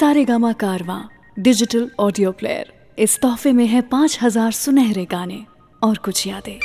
सारे 0.00 0.24
गामा 0.24 0.52
कारवा 0.52 0.96
digital 1.38 1.90
audio 2.00 2.30
player 2.32 2.72
इस 2.98 3.18
तोहफे 3.20 3.52
में 3.52 3.66
है 3.66 3.80
पाँच 3.80 4.18
हज़ार 4.22 4.52
सुनहरे 4.52 5.04
गाने 5.04 5.44
और 5.82 5.96
कुछ 5.96 6.26
यादें। 6.26 6.58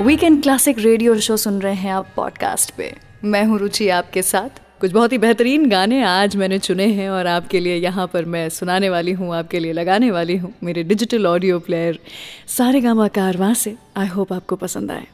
वीकेंड 0.00 0.42
क्लासिक 0.42 0.78
रेडियो 0.78 1.18
शो 1.20 1.36
सुन 1.36 1.62
रहे 1.62 1.74
हैं 1.74 1.92
आप 1.92 2.12
पॉडकास्ट 2.16 2.74
पे। 2.74 2.94
मैं 3.24 3.44
हूँ 3.44 3.58
रुचि, 3.58 3.88
आपके 3.88 4.22
साथ 4.22 4.65
कुछ 4.80 4.92
बहुत 4.92 5.12
ही 5.12 5.18
बेहतरीन 5.18 5.68
गाने 5.68 6.02
आज 6.02 6.34
मैंने 6.36 6.58
चुने 6.58 6.86
हैं 6.86 7.08
और 7.10 7.26
आपके 7.26 7.60
लिए 7.60 7.76
यहाँ 7.76 8.06
पर 8.06 8.24
मैं 8.24 8.48
सुनाने 8.48 8.88
वाली 8.88 9.12
हूँ, 9.12 9.34
आपके 9.34 9.58
लिए 9.58 9.72
लगाने 9.72 10.10
वाली 10.10 10.36
हूँ। 10.36 10.52
मेरे 10.64 10.82
digital 10.82 11.26
audio 11.26 11.58
player 11.58 11.98
Saregama 12.80 13.06
Carvaan 13.10 13.52
से 13.54 13.74
आई 13.96 14.06
होप 14.06 14.32
आपको 14.32 14.56
पसंद 14.56 14.90
आए। 14.90 15.06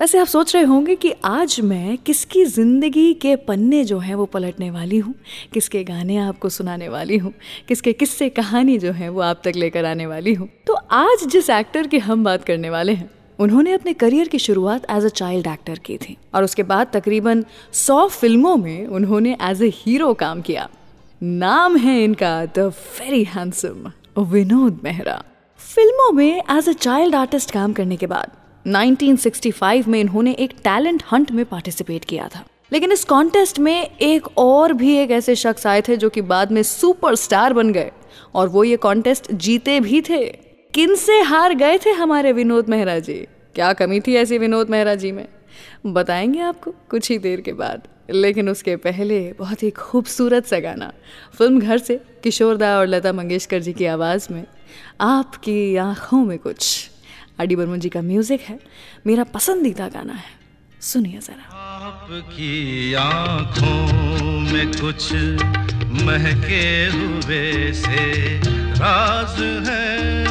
वैसे 0.00 0.18
आप 0.18 0.26
सोच 0.26 0.54
रहे 0.54 0.64
होंगे 0.64 0.96
कि 0.96 1.12
आज 1.24 1.60
मैं 1.60 1.96
किसकी 1.98 2.44
ज़िंदगी 2.46 3.12
के 3.14 3.36
पन्ने 3.38 3.84
जो 3.84 3.98
हैं 3.98 4.14
वो 4.14 4.26
पलटने 4.26 4.70
वाली 4.70 4.98
हूँ, 4.98 5.14
किसके 5.54 5.84
गाने 5.84 6.16
आपको 6.18 6.48
सुनाने 6.48 6.88
वाली 6.88 7.18
हूँ, 7.18 7.32
किसके 7.68 7.92
किस्से 7.92 8.28
कहानी 8.30 8.76
जो 8.78 8.92
है 8.92 9.08
वो 9.08 9.20
आप 9.20 9.42
तक 9.44 9.56
लेकर 9.56 9.84
आने 9.84 10.06
वाली 10.06 10.34
हूँ। 10.34 10.48
तो 10.66 10.74
आज 10.92 11.26
जिस 11.28 11.50
एक्टर 11.52 11.86
की 11.86 11.98
हम 12.00 12.24
बात 12.24 12.44
करने 12.44 12.70
वाले 12.70 12.92
हैं 12.92 13.10
उन्होंने 13.40 13.72
अपने 13.72 13.92
करियर 13.92 14.28
की 14.28 14.38
शुरुआत 14.38 14.84
एज 14.90 15.04
अ 15.04 15.08
चाइल्ड 15.08 15.46
एक्टर 15.46 15.78
की 15.78 15.96
थी 15.98 16.16
और 16.34 16.44
उसके 16.44 16.62
बाद 16.62 16.86
तकरीबन 16.92 17.44
सौ 17.72 18.06
फ़िल्मों 18.08 18.56
में 18.56 18.86
उन्होंने 18.86 19.36
एज 19.42 19.62
ए 19.62 19.68
हीरो 19.74 20.12
काम 20.14 20.40
किया। 20.40 20.68
नाम 21.22 21.76
है 21.76 22.02
इनका 22.04 22.44
the 22.46 22.58
very 22.98 23.22
handsome 23.24 23.92
Vinod 24.32 24.80
Mehra. 24.84 25.22
फ़िल्मों 25.60 26.10
में 26.12 26.42
एज 26.50 26.68
अ 26.68 26.72
चाइल्ड 26.72 27.14
आर्टिस्ट 27.14 27.50
काम 27.50 27.72
करने 27.72 27.96
के 27.96 28.06
बाद 28.06 28.36
1965 28.66 29.88
में 29.88 30.00
इन्होंने 30.00 30.32
एक 30.38 30.52
टैलेंट 30.64 31.02
हंट 31.12 31.32
में 31.32 31.44
पार्टिसिपेट 31.44 32.04
किया 32.04 32.28
था। 32.28 32.44
लेकिन 32.72 32.92
इस 32.92 33.04
कॉन्टेस्ट 33.04 33.58
में 33.58 33.90
एक 34.02 34.28
और 34.38 34.72
भी 34.72 34.96
एक 34.96 35.10
ऐसे 35.10 35.36
शख्स 35.36 35.66
आए 35.66 35.82
थे 35.82 35.96
जो 35.96 36.08
कि 36.08 36.20
बाद 36.22 36.52
में 36.52 36.62
सुपरस्टार 36.62 37.52
बन 37.52 37.72
गए 37.72 37.90
और 38.34 38.48
वो 38.48 38.64
ये 38.64 38.76
कॉन्टेस्ट 38.76 39.32
जीते 39.32 39.80
भी 39.80 40.00
थे। 40.00 40.49
किन 40.74 40.94
से 40.94 41.20
हार 41.20 41.54
गए 41.54 41.78
थे 41.78 41.90
हमारे 41.90 42.32
विनोद 42.32 42.68
मेहरा 42.68 42.98
जी? 42.98 43.14
क्या 43.54 43.72
कमी 43.72 44.00
थी 44.00 44.14
ऐसी 44.14 44.38
विनोद 44.38 44.68
मेहरा 44.70 44.94
जी 44.94 45.12
में? 45.12 45.26
बताएँगे 45.86 46.40
आपको 46.40 46.74
कुछ 46.90 47.10
ही 47.10 47.18
देर 47.18 47.40
के 47.40 47.52
बाद, 47.52 47.88
लेकिन 48.10 48.48
उसके 48.48 48.76
पहले 48.76 49.32
बहुत 49.32 49.62
ही 49.62 49.70
खूबसूरत 49.70 50.46
सा 50.46 50.58
गाना, 50.58 50.92
फ़िल्म 51.38 51.60
घर 51.60 51.78
से 51.78 52.00
किशोरदा 52.24 52.78
और 52.78 52.86
लता 52.86 53.12
मंगेशकर 53.12 53.58
जी 53.58 53.72
की 53.72 53.86
आवाज़ 53.86 54.32
में, 54.32 54.44
आपकी 55.00 55.76
आँखों 55.76 56.24
में 56.24 56.38
कुछ। 56.38 56.90
आडी 57.40 57.56
बर्मन 57.56 57.80
जी 57.80 57.88
का 57.88 58.02
म्यूज़िक 58.02 58.40
है, 58.40 58.58
मेरा 59.06 59.24
पसंदीदा 59.24 59.88
गाना 59.88 60.12
है। 60.12 60.38
सुनिए 60.80 61.18
ज़रा। 61.18 61.56
आपकी 61.56 62.94
आँखों 62.94 64.40
में 64.52 64.66
कुछ 64.72 65.12
महके 66.04 66.86
हुए 66.86 67.72
से 67.72 68.38
राज 68.72 69.68
है। 69.68 70.29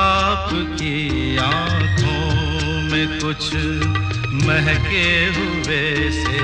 आपकी 0.00 0.96
आँखों 1.36 2.28
में 2.90 3.06
कुछ 3.20 3.44
महके 4.46 5.08
हुए 5.36 5.84
से 6.10 6.42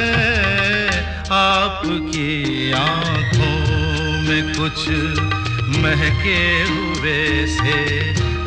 आपकी 1.31 2.31
आँखों 2.71 3.59
में 4.27 4.43
कुछ 4.53 4.79
महके 5.83 6.41
हुए 6.71 7.21
से 7.47 7.77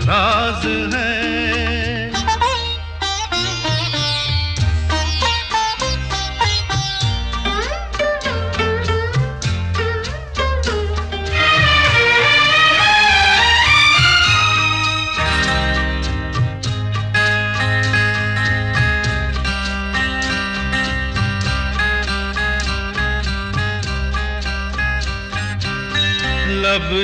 राज 0.09 0.63
है। 0.95 1.70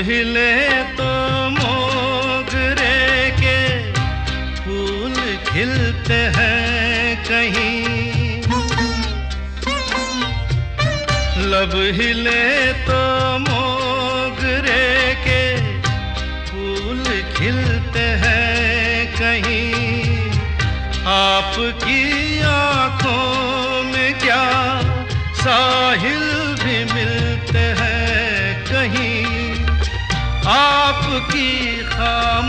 हिले 0.07 0.51
तो 0.99 1.13
मोगरे 1.51 2.99
के 3.39 3.59
फूल 4.57 5.17
खिलते 5.49 6.19
हैं 6.37 7.17
कहीं। 7.29 8.43
लब 11.53 11.75
हिले 11.99 12.45
तो 12.87 13.01
आपकी 31.99 32.46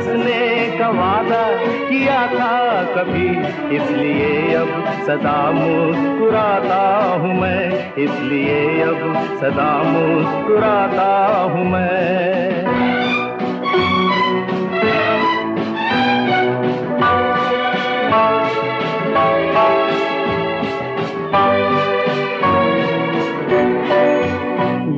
हंसने 0.00 0.78
का 0.78 0.88
वादा 0.88 1.42
किया 1.88 2.20
था 2.26 2.52
कभी। 2.94 3.28
इसलिए 3.76 4.54
अब 4.54 4.70
सदा 5.06 5.40
मुस्कुराता 5.50 6.82
हूँ 7.14 7.34
मैं। 7.40 7.94
इसलिए 7.96 8.82
अब 8.82 9.02
सदा 9.40 9.72
मुस्कुराता 9.82 11.12
हूँ 11.52 11.64
मैं। 11.64 12.00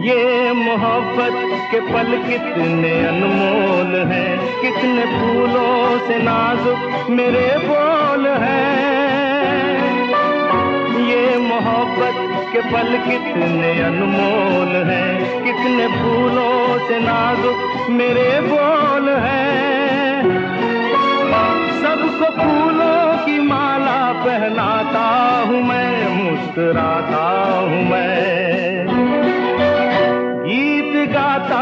ये 0.04 0.52
मोहब्बत 0.52 1.51
के 1.72 1.80
पल 1.80 2.10
कितने 2.28 2.90
अनमोल 3.06 3.94
हैं, 4.12 4.38
कितने 4.60 5.04
फूलों 5.12 5.98
से 5.98 6.18
नाजुक 6.18 7.10
मेरे 7.10 7.46
बोल 7.58 8.26
हैं। 8.26 8.82
ये 11.08 11.38
मोहब्बत 11.38 12.18
के 12.52 12.60
पल 12.60 12.90
कितने 13.08 13.72
अनमोल 13.82 14.76
हैं, 14.90 15.44
कितने 15.44 15.86
फूलों 15.88 16.88
से 16.88 16.98
नाजुक 17.00 17.88
मेरे 17.90 18.28
बोल 18.40 19.08
हैं। 19.08 20.22
सबको 21.82 22.30
फूलों 22.42 23.26
की 23.26 23.38
माला 23.40 24.12
पहनाता 24.12 25.06
हूँ 25.48 25.62
मैं, 25.62 26.08
मुस्कुराता 26.16 27.24
हूँ 27.60 27.84
मैं। 27.90 28.71
गीत 30.52 31.10
गाता 31.10 31.58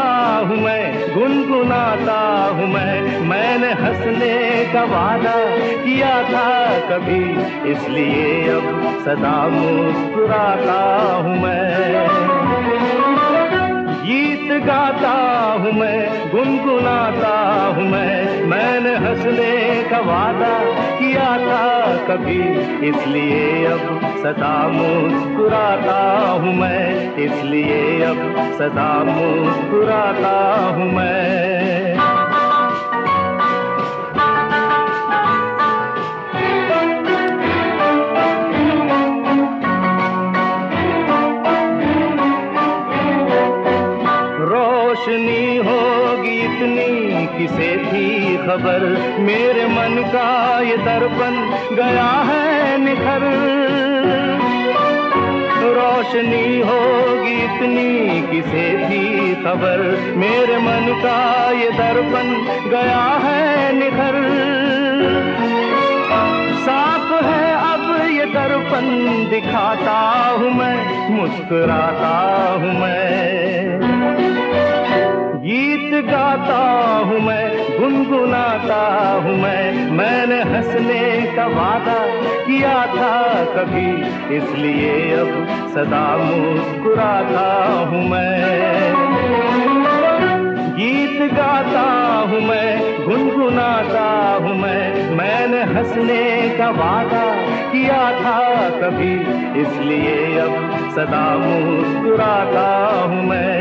हूँ 0.47 0.57
मैं, 0.57 1.13
गुनगुनाता 1.13 2.19
हूँ 2.47 2.67
मैं। 2.67 3.19
मैंने 3.19 3.67
हंसने 3.67 4.65
का 4.73 4.83
वादा 4.83 5.35
किया 5.83 6.23
था 6.23 6.49
कभी, 6.89 7.21
इसलिए 7.71 8.49
अब 8.49 8.99
सदा 9.05 9.47
मुस्कुराता 9.47 10.81
हूँ 11.15 11.35
मैं। 11.39 11.69
गीत 14.03 14.63
गाता 14.63 15.15
हूँ 15.61 15.71
मैं, 15.71 16.31
गुनगुनाता 16.31 17.35
हूँ 17.75 17.85
मैं। 17.85 18.43
मैंने 18.45 18.95
हंसने 18.95 19.83
का 19.89 19.99
वादा 19.99 20.70
किया 21.01 21.29
था 21.37 21.95
कभी। 22.07 22.41
इसलिए 22.87 23.65
अब 23.65 24.01
सदा 24.23 24.67
मुस्कुराता 24.67 26.01
हूँ 26.31 26.53
मैं। 26.53 27.15
इसलिए 27.17 28.03
अब 28.03 28.17
सदा 28.59 29.03
मुस्कुराता 29.03 30.37
हूँ 30.69 30.91
मैं। 30.91 31.90
इतनी 46.61 47.25
किसे 47.25 47.77
थी 47.77 48.37
खबर? 48.37 48.79
मेरे 49.19 49.65
मन 49.65 50.03
का 50.07 50.59
ये 50.61 50.77
दर्पण 50.77 51.33
गया 51.75 52.05
है 52.05 52.77
निखर। 52.77 53.21
रोशनी 55.63 56.59
होगी 56.59 57.43
इतनी 57.43 58.21
किसे 58.21 58.89
थी 58.89 59.35
खबर? 59.35 60.13
मेरे 60.17 60.57
मन 60.57 61.01
का 61.03 61.51
ये 61.51 61.69
दर्पण 61.69 62.27
गया 62.69 63.19
है 63.23 63.73
निखर। 63.73 64.21
साफ़ 66.57 67.25
है 67.25 67.73
अब 67.73 68.09
ये 68.11 68.25
दर्पण, 68.25 68.85
दिखाता 69.29 70.29
हूँ 70.29 70.51
मैं, 70.51 71.09
मुस्कुराता 71.09 72.49
हूँ 72.53 72.79
मैं। 72.81 73.40
गीत 75.51 75.93
गाता 76.05 76.59
हूँ 77.07 77.19
मैं, 77.19 77.47
गुनगुनाता 77.79 78.83
हूँ 79.23 79.33
मैं। 79.37 79.91
मैंने 79.91 80.37
हंसने 80.51 81.01
का 81.35 81.47
वादा 81.47 81.95
किया 82.45 82.75
था 82.85 83.17
कभी, 83.55 83.89
इसलिए 84.35 84.93
अब 85.15 85.33
सदा 85.73 86.05
मुस्कुराता 86.17 87.49
हूँ 87.89 88.03
मैं। 88.09 88.93
गीत 90.77 91.33
गाता 91.33 91.85
हूँ 92.29 92.41
मैं, 92.41 93.05
गुनगुनाता 93.05 94.07
हूँ 94.43 94.55
मैं। 94.55 95.09
मैंने 95.17 95.61
हंसने 95.73 96.23
का 96.57 96.69
वादा 96.79 97.25
किया 97.71 98.03
था 98.21 98.39
कभी, 98.79 99.13
इसलिए 99.61 100.39
अब 100.39 100.70
सदा 100.91 101.25
मुस्कुराता 101.37 102.67
हूँ 103.01 103.23
मैं। 103.23 103.51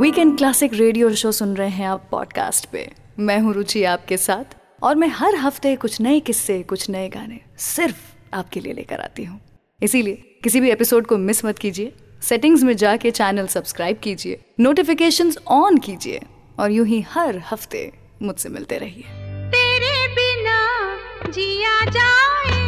वीकेंड 0.00 0.36
क्लासिक 0.36 0.74
रेडियो 0.74 1.10
शो 1.14 1.32
सुन 1.32 1.54
रहे 1.54 1.68
हैं 1.68 1.86
आप 1.86 2.08
पॉडकास्ट 2.10 2.66
पे। 2.66 2.90
मैं 3.18 3.38
हूँ 3.38 3.52
रुचि 3.54 3.84
आपके 3.84 4.16
साथ 4.16 4.56
और 4.82 4.94
मैं 4.96 5.08
हर 5.08 5.34
हफ़्ते 5.34 5.76
कुछ 5.76 6.00
नए 6.00 6.20
किस्से, 6.20 6.62
कुछ 6.62 6.90
नए 6.90 7.08
गाने 7.08 7.40
सिर्फ़ 7.58 7.96
आपके 8.34 8.60
लिए 8.60 8.72
लेकर 8.72 9.00
आती 9.00 9.24
हूँ। 9.24 9.40
इसीलिए 9.82 10.38
किसी 10.44 10.60
भी 10.60 10.70
एपिसोड 10.70 11.06
को 11.06 11.18
मिस 11.18 11.44
मत 11.44 11.58
कीजिए। 11.58 11.92
सेटिंग्स 12.22 12.62
में 12.62 12.76
जाके 12.76 13.10
चैनल 13.10 13.46
सब्सक्राइब 13.46 13.98
कीजिए 13.98 14.40
नोटिफिकेशन 14.60 15.32
ऑन 15.48 15.78
कीजिए, 15.78 16.20
और 16.60 16.70
यूँ 16.70 16.86
ही 16.86 17.00
हर 17.10 17.42
हफ़्ते 17.50 17.90
मुझसे 18.22 18.48
मिलते 18.48 18.78
रहिए। 18.78 19.04
तेरे 19.50 20.06
बिना 20.08 21.30
जिया 21.30 21.84
जाए 21.90 22.59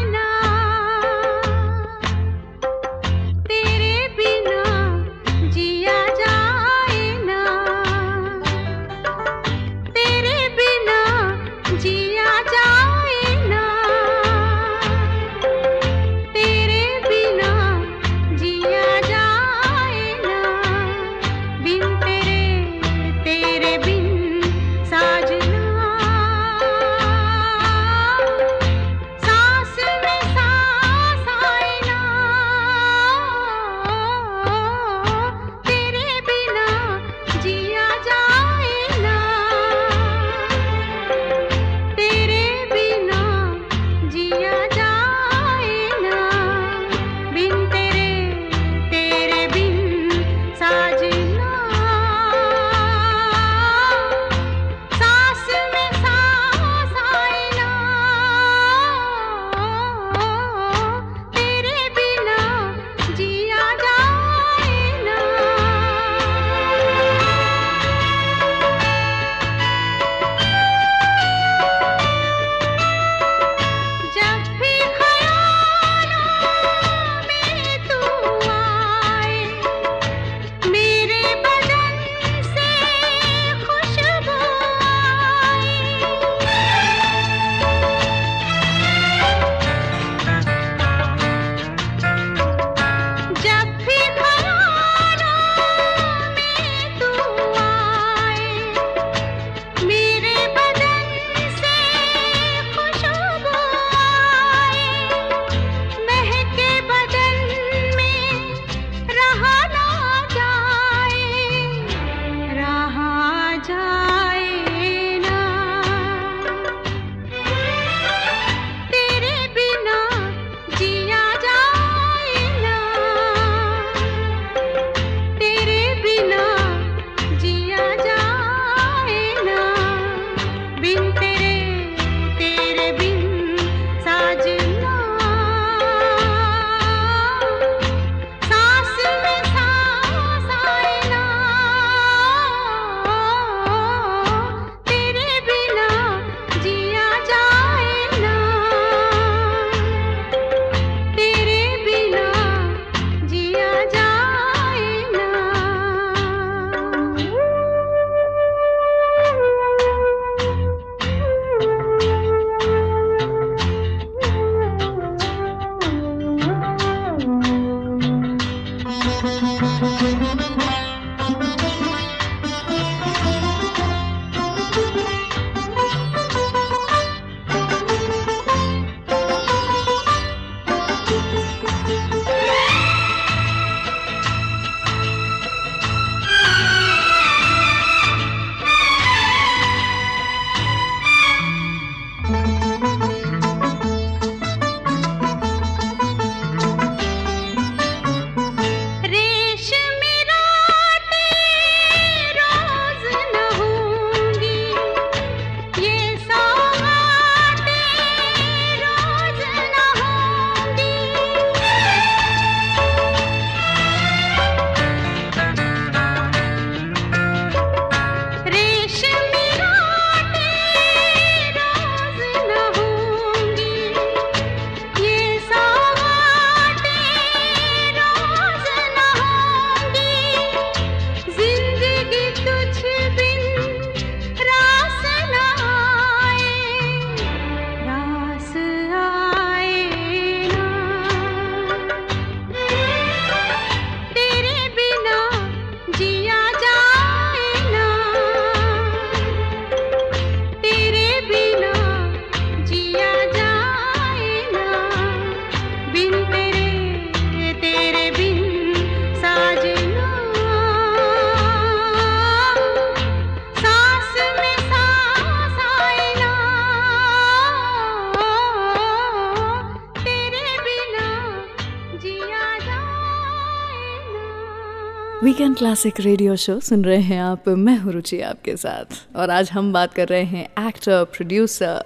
वीकेंड 275.22 275.54
क्लासिक 275.56 275.98
रेडियो 276.00 276.34
शो 276.36 276.58
सुन 276.60 276.84
रहे 276.84 277.00
हैं 277.00 277.20
आप, 277.22 277.48
मैं 277.48 277.76
हूँ 277.78 277.92
रुचि 277.92 278.20
आपके 278.20 278.56
साथ। 278.56 279.16
और 279.16 279.30
आज 279.30 279.50
हम 279.50 279.72
बात 279.72 279.92
कर 279.94 280.08
रहे 280.08 280.22
हैं 280.22 280.66
एक्टर 280.68 281.04
प्रोड्यूसर 281.06 281.84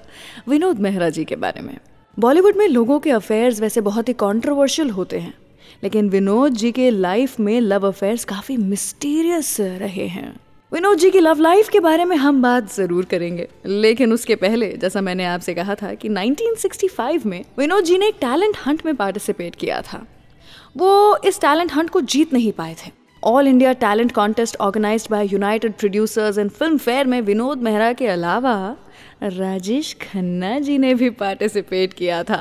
विनोद 0.48 0.78
मेहरा 0.80 1.08
जी 1.08 1.24
के 1.24 1.36
बारे 1.36 1.60
में। 1.60 1.76
बॉलीवुड 2.18 2.56
में 2.56 2.66
लोगों 2.68 2.98
के 3.00 3.10
अफेयर्स 3.10 3.60
वैसे 3.60 3.80
बहुत 3.80 4.08
ही 4.08 4.14
कंट्रोवर्शियल 4.14 4.90
होते 4.90 5.18
हैं, 5.18 5.34
लेकिन 5.82 6.08
विनोद 6.10 6.54
जी 6.54 6.72
के 6.72 6.88
लाइफ 6.90 7.38
में 7.40 7.60
लव 7.60 7.86
अफेयर्स 7.88 8.24
काफ़ी 8.24 8.56
मिस्टीरियस 8.56 9.56
रहे 9.60 10.06
हैं। 10.08 10.34
विनोद 10.72 10.98
जी 10.98 11.10
की 11.10 11.20
लव 11.20 11.40
लाइफ 11.40 11.68
के 11.68 11.80
बारे 11.80 12.04
में 12.04 12.16
हम 12.16 12.42
बात 12.42 12.74
ज़रूर 12.74 13.04
करेंगे, 13.04 13.48
लेकिन 13.66 14.12
उसके 14.12 14.34
पहले, 14.36 14.72
जैसा 14.74 15.00
मैंने 15.00 15.24
आपसे 15.26 15.54
कहा 15.54 15.74
था 15.74 15.94
कि 15.94 16.08
1965 16.10 17.26
में 17.26 17.42
विनोद 17.58 17.84
जी 17.84 17.98
ने 17.98 18.08
एक 18.08 18.16
टैलेंट 18.20 18.56
हंट 18.66 18.86
में 18.86 18.94
पार्टिसिपेट 18.96 19.54
किया 19.54 19.82
था। 19.82 20.06
वो 20.76 21.18
इस 21.18 21.40
टैलेंट 21.40 21.72
हंट 21.72 21.90
को 21.90 22.00
जीत 22.02 22.32
नहीं 22.32 22.52
पाए 22.52 22.76
थे। 22.76 23.04
All 23.26 23.48
India 23.48 23.72
talent 23.72 24.12
contest 24.12 24.56
organized 24.56 25.10
by 25.10 25.26
United 25.26 25.72
Producers 25.72 26.36
and 26.38 26.50
Filmfare 26.78 27.06
में 27.06 27.20
विनोद 27.20 27.62
मेहरा 27.62 27.92
के 27.92 28.06
अलावा 28.06 28.54
राजेश 29.22 29.92
खन्ना 30.02 30.58
जी 30.58 30.76
ने 30.78 30.94
भी 30.94 31.08
पार्टिसिपेट 31.12 31.92
किया 31.92 32.22
था। 32.22 32.38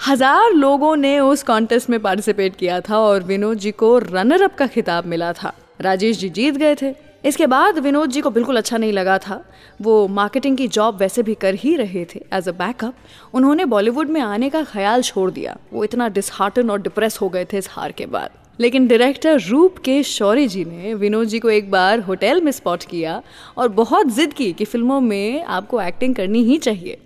हज़ार 0.00 0.52
लोगों 0.52 0.94
ने 0.96 1.18
उस 1.20 1.42
कॉन्टेस्ट 1.42 1.90
में 1.90 1.98
पार्टिसिपेट 2.00 2.56
किया 2.56 2.80
था 2.80 2.98
और 2.98 3.22
विनोद 3.22 3.58
जी 3.58 3.70
को 3.72 3.96
रनर 3.98 4.42
अप 4.42 4.54
का 4.54 4.66
खिताब 4.66 5.06
मिला 5.06 5.32
था। 5.32 5.52
राजेश 5.80 6.18
जी 6.18 6.28
जीत 6.30 6.56
गए 6.56 6.74
थे। 6.82 6.94
इसके 7.24 7.46
बाद 7.46 7.78
विनोद 7.78 8.10
जी 8.10 8.20
को 8.20 8.30
बिल्कुल 8.30 8.56
अच्छा 8.56 8.76
नहीं 8.76 8.92
लगा 8.92 9.18
था। 9.18 9.42
वो 9.82 10.06
मार्केटिंग 10.10 10.56
की 10.56 10.68
जॉब 10.68 10.96
वैसे 11.00 11.22
भी 11.22 11.34
कर 11.34 11.54
ही 11.54 11.76
रहे 11.76 12.04
थे। 12.04 12.24
एज 12.32 12.48
अ 12.48 12.52
बैकअप 12.58 13.34
उन्होंने 13.34 13.64
बॉलीवुड 13.66 14.10
में 14.10 14.20
आने 14.20 14.50
का 14.50 14.64
ख्याल 14.64 15.02
छोड़ 15.02 15.30
दिया। 15.30 15.56
वो 15.72 15.84
इतना 15.84 16.08
डिसहार्टन 16.10 16.70
और 16.70 16.82
डिप्रेस 16.82 17.20
हो 17.20 17.28
गए 17.28 17.44
थे 17.44 17.58
इस 17.58 17.68
हार 17.70 17.92
के 17.92 18.06
बाद। 18.06 18.40
लेकिन 18.60 18.86
डायरेक्टर 18.86 19.40
रूप 19.40 19.78
के 19.78 20.02
शौर्य 20.02 20.46
जी 20.48 20.64
ने 20.64 20.94
विनोद 20.94 21.28
जी 21.28 21.38
को 21.38 21.50
एक 21.50 21.70
बार 21.70 22.00
होटल 22.00 22.40
में 22.40 22.52
स्पॉट 22.52 22.84
किया 22.84 23.22
और 23.56 23.68
बहुत 23.68 24.06
जिद 24.06 24.32
की 24.32 24.52
कि 24.52 24.64
फ़िल्मों 24.64 25.00
में 25.00 25.42
आपको 25.42 25.80
एक्टिंग 25.80 26.14
करनी 26.14 26.42
ही 26.44 26.58
चाहिए। 26.58 26.98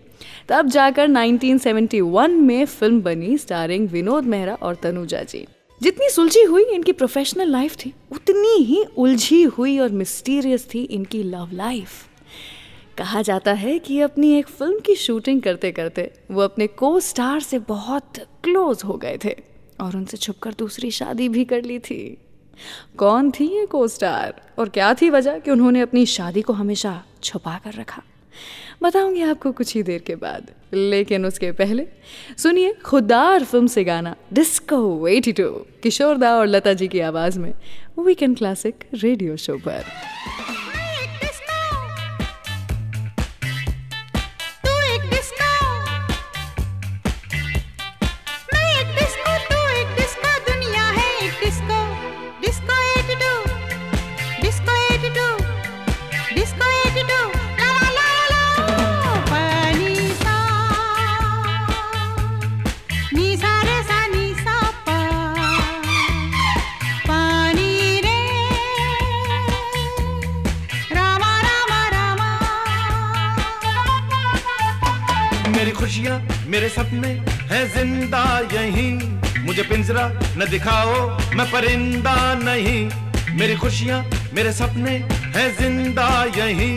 तब 0.49 0.69
जाकर 0.69 1.09
1971 1.09 2.29
में 2.29 2.65
फ़िल्म 2.65 3.01
बनी 3.03 3.39
स्टारिंग 3.39 3.89
विनोद 3.89 4.25
मेहरा 4.25 4.55
और 4.55 4.75
तनुजा 4.75 5.23
जी। 5.23 5.47
जितनी 5.81 6.09
सुलझी 6.09 6.43
हुई 6.43 6.65
इनकी 6.65 6.93
प्रोफेशनल 6.93 7.51
लाइफ 7.51 7.77
थी, 7.77 7.93
उतनी 8.13 8.57
ही 8.65 8.85
उलझी 8.97 9.43
हुई 9.43 9.79
और 9.79 9.89
मिस्टीरियस 9.89 10.69
थी 10.75 10.83
इनकी 10.83 11.23
लव 11.23 11.51
लाइफ 11.53 11.89
कहा 12.99 13.23
जाता 13.23 13.53
है 13.53 13.79
कि 13.79 14.01
अपनी 14.01 14.33
एक 14.39 14.49
फ़िल्म 14.49 14.79
की 14.79 14.95
शूटिंग 14.95 15.43
करते 15.43 15.73
करते 15.73 16.11
वो 16.31 16.41
अपने 16.41 16.67
को 16.67 16.99
स्टार 17.01 17.41
से 17.41 17.59
बहुत 17.59 18.19
क्लोज 18.45 18.83
हो 18.85 18.95
गए 18.95 19.19
थे। 19.25 19.35
और 19.81 19.97
उनसे 19.97 20.17
छुपकर 20.17 20.55
दूसरी 20.59 20.91
शादी 20.91 21.29
भी 21.29 21.45
कर 21.45 21.63
ली 21.63 21.79
थी। 21.79 22.19
कौन 22.97 23.31
थी 23.31 23.59
ये 23.59 23.67
को 23.67 23.89
स्टार 23.89 24.43
और 24.59 24.69
क्या 24.69 24.95
थी 24.95 25.11
वजह 25.11 25.39
कि 25.39 25.51
उन्होंने 25.51 25.81
अपनी 25.81 26.07
शादी 26.07 26.43
को 26.43 26.53
हमेशा 26.53 27.03
छुपा 27.23 27.61
कर 27.65 27.73
रखा? 27.73 28.03
बताऊँगी 28.83 29.23
आपको 29.23 29.53
कुछ 29.53 29.75
ही 29.75 29.83
देर 29.83 30.01
के 30.01 30.17
बाद। 30.17 30.51
लेकिन 30.73 31.27
उसके 31.27 31.53
पहले, 31.53 31.87
सुनिए 32.39 32.73
खुदार 32.73 33.45
फ़िल्म 33.45 33.67
से 33.67 33.85
गाना 33.85 34.17
डिस्को 34.33 35.09
82 35.09 35.67
किशोर 35.83 36.17
दा 36.17 36.37
और 36.37 36.47
लता 36.47 36.73
जी 36.73 36.89
की 36.89 37.01
आवाज़ 37.01 37.39
में 37.39 37.55
वीकेंड 37.99 38.37
क्लासिक 38.37 38.85
रेडियो 38.95 39.37
शो 39.37 39.57
पर। 39.57 39.85
न 80.47 80.51
दिखाओ, 80.51 81.19
मैं 81.35 81.47
परिंदा 81.51 82.15
नहीं। 82.35 82.91
मेरी 83.39 83.57
खुशियाँ, 83.57 83.99
मेरे 84.35 84.53
सपने 84.53 84.91
हैं 85.35 85.49
ज़िंदा 85.59 86.07
यही। 86.37 86.71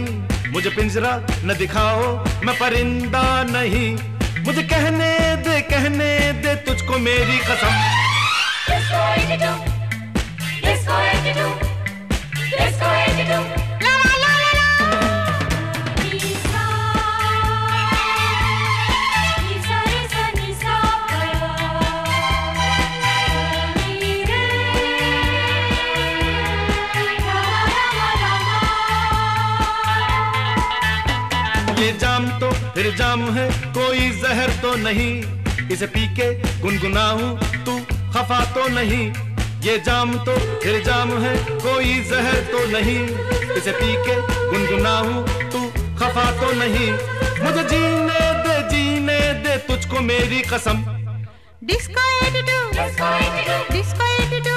मुझे 0.49 0.69
पिंजरा 0.69 1.11
न 1.45 1.55
दिखाओ, 1.57 2.25
मैं 2.43 2.55
परिंदा 2.55 3.43
नहीं। 3.43 3.89
मुझे 4.45 4.63
कहने 4.63 5.13
दे 5.45 5.61
कहने 5.61 6.11
दे 6.41 6.55
तुझको 6.65 6.97
मेरी 6.97 7.37
कसम। 7.39 7.75
जाम 32.99 33.21
है 33.33 33.47
कोई 33.73 34.09
जहर 34.21 34.49
तो 34.61 34.75
नहीं। 34.75 35.11
इसे 35.71 35.87
पी 35.87 36.05
के 36.15 36.27
गुनगुनाऊं 36.61 37.29
तू 37.65 37.77
खफा 38.13 38.39
तो 38.55 38.67
नहीं। 38.67 39.05
ये 39.61 39.77
जाम 39.85 40.13
तो 40.25 40.35
फिर 40.63 40.81
जाम 40.83 41.11
है 41.23 41.35
कोई 41.63 41.93
जहर 42.09 42.39
तो 42.51 42.65
नहीं। 42.71 42.99
इसे 43.57 43.71
पी 43.71 43.93
के 44.07 44.15
गुनगुनाऊं 44.49 45.23
तू 45.51 45.61
खफा 45.99 46.25
तो 46.41 46.51
नहीं। 46.59 46.91
मुझे 47.43 47.63
जीने 47.63 48.21
दे 48.43 48.57
जीने 48.69 49.19
दे 49.43 49.57
तुझको 49.67 50.01
मेरी 50.01 50.41
कसम। 50.51 50.83
Disco 51.63 52.03
82 52.19 52.59
Disco 52.75 53.07
82. 53.15 53.71
डिस्को 53.71 54.05
82 54.17 54.48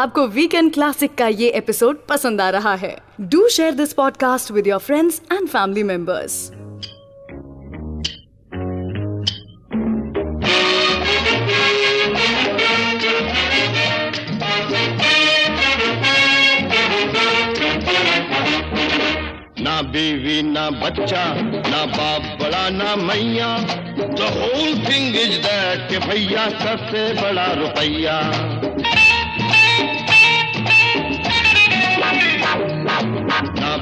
आपको 0.00 0.26
वीकेंड 0.26 0.72
क्लासिक 0.72 1.14
का 1.14 1.26
ये 1.28 1.48
एपिसोड 1.50 1.98
पसंद 2.08 2.40
आ 2.40 2.48
रहा 2.50 2.74
है। 2.74 2.96
Do 3.20 3.48
share 3.48 3.72
this 3.72 3.92
podcast 3.92 4.50
with 4.50 4.66
your 4.66 4.78
friends 4.78 5.20
and 5.32 5.48
family 5.48 5.82
members 5.82 6.50
ना 19.62 19.82
बीवी, 19.82 20.42
ना 20.42 20.68
बच्चा, 20.70 21.24
ना 21.68 21.84
बाप 21.86 22.22
बड़ा, 22.42 22.68
ना 22.70 22.96
मैया। 22.96 23.56
The 23.98 24.32
whole 24.36 24.74
thing 24.86 25.16
is 25.16 25.38
that 25.38 25.88
के 25.90 25.98
भैया 26.08 26.48
सबसे 26.58 27.12
बड़ा 27.22 27.52
रुपैया। 27.52 28.18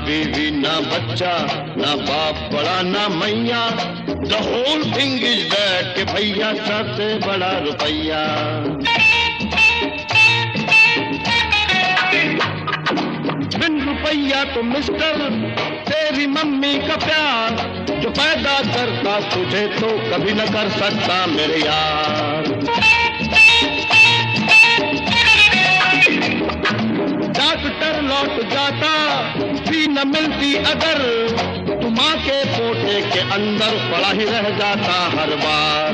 बीवी 0.09 0.51
ना 0.51 0.75
बच्चा, 0.81 1.33
ना 1.77 1.94
बाप 1.97 2.37
बड़ा, 2.53 2.81
ना 2.83 3.09
मैया। 3.09 3.64
The 4.09 4.38
whole 4.44 4.85
thing 4.92 5.25
is 5.25 5.42
that 5.49 5.94
के 5.97 6.05
भैया 6.12 6.53
सबसे 6.59 7.09
बड़ा 7.27 7.51
रुपैया। 7.59 8.23
बिन 13.59 13.81
रुपैया 13.88 14.44
तो 14.44 14.62
मिस्टर, 14.62 15.29
तेरी 15.88 16.27
मम्मी 16.27 16.75
का 16.79 16.97
प्यार, 16.97 17.51
जो 18.01 18.11
पैदा 18.11 18.59
करता 18.73 19.18
तुझे 19.29 19.66
तो 19.77 19.90
कभी 20.11 20.33
न 20.33 20.47
कर 20.47 20.71
सकता 20.79 21.27
मेरे 21.27 21.61
यार। 21.61 22.57
डॉक्टर 27.38 28.03
लौट 28.03 28.42
जाता 28.51 28.92
मिलती 30.04 30.54
अगर। 30.54 30.98
तुम 31.82 31.94
के 31.94 32.44
पोटे 32.44 33.00
के 33.02 33.20
अंदर 33.20 33.92
पड़ा 33.92 34.11
ही 34.11 34.24
रह 34.24 34.42
जाता 34.42 35.20
हर 35.20 35.37
बार। 35.37 35.92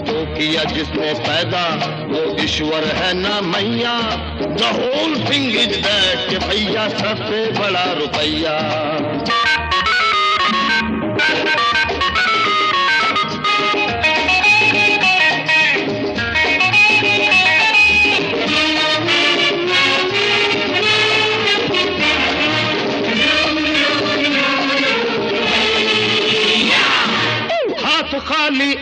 तो 0.00 0.24
किया 0.36 0.64
जिसने 0.64 1.14
पैदा, 1.14 1.64
वो 2.06 2.44
ईश्वर 2.44 2.84
है 2.84 3.12
ना 3.14 3.40
मैया। 3.40 4.00
The 4.40 4.62
whole 4.62 5.14
thing 5.14 5.56
is 5.56 5.80
that 5.80 6.30
के 6.30 6.38
भैया 6.38 6.88
सबसे 6.88 7.52
बड़ा 7.52 7.92
रुपैया। 7.92 8.58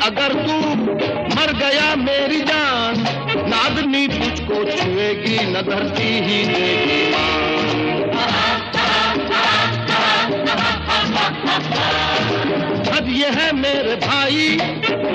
अगर 0.06 0.32
तू 0.46 0.56
मर 1.34 1.52
गया 1.58 1.94
मेरी 1.96 2.40
जान, 2.40 3.00
नादनी 3.48 4.06
तुझको 4.08 4.64
छुएगी, 4.70 5.38
न 5.46 5.62
धरती 5.68 6.08
ही 6.26 6.44
देगी 6.46 7.02
अब 12.98 13.08
ये 13.10 13.28
है 13.30 13.52
मेरे 13.54 13.96
भाई, 14.06 14.46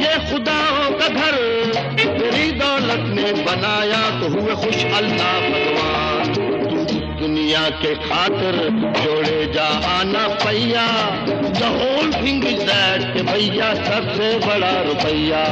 ये 0.04 0.14
खुदाओं 0.30 0.90
का 1.00 1.08
घर, 1.10 1.38
तेरी 1.98 2.52
दौलत 2.60 3.10
ने 3.16 3.32
बनाया 3.44 4.02
तो 4.20 4.30
हुए 4.36 4.56
खुश 4.64 4.84
अल्लाह 4.94 5.73
दुनिया 7.44 7.70
के 7.80 7.94
खातिर 8.00 8.56
जोड़े 9.04 9.46
जा 9.54 9.66
आना 9.94 10.28
पैया 10.44 10.86
the 11.28 11.72
whole 11.76 12.14
thing 12.14 12.46
is 12.48 12.62
that 12.70 13.22
भैया 13.32 13.74
सबसे 13.84 14.32
बड़ा 14.48 14.72
रुपैया। 14.88 15.44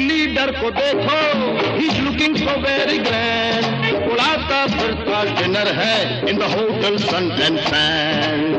लीडर 0.00 0.50
को 0.60 0.70
देखो, 0.70 1.16
he's 1.78 1.96
looking 2.04 2.36
so 2.36 2.52
very 2.60 2.98
grand 4.60 4.82
उड़ाता 4.82 4.82
फिरता 4.82 5.40
डिनर 5.40 5.68
है 5.72 6.30
in 6.30 6.38
the 6.38 6.42
hotel 6.42 6.96
sun 6.96 7.38
and 7.42 7.58
fan 7.60 8.54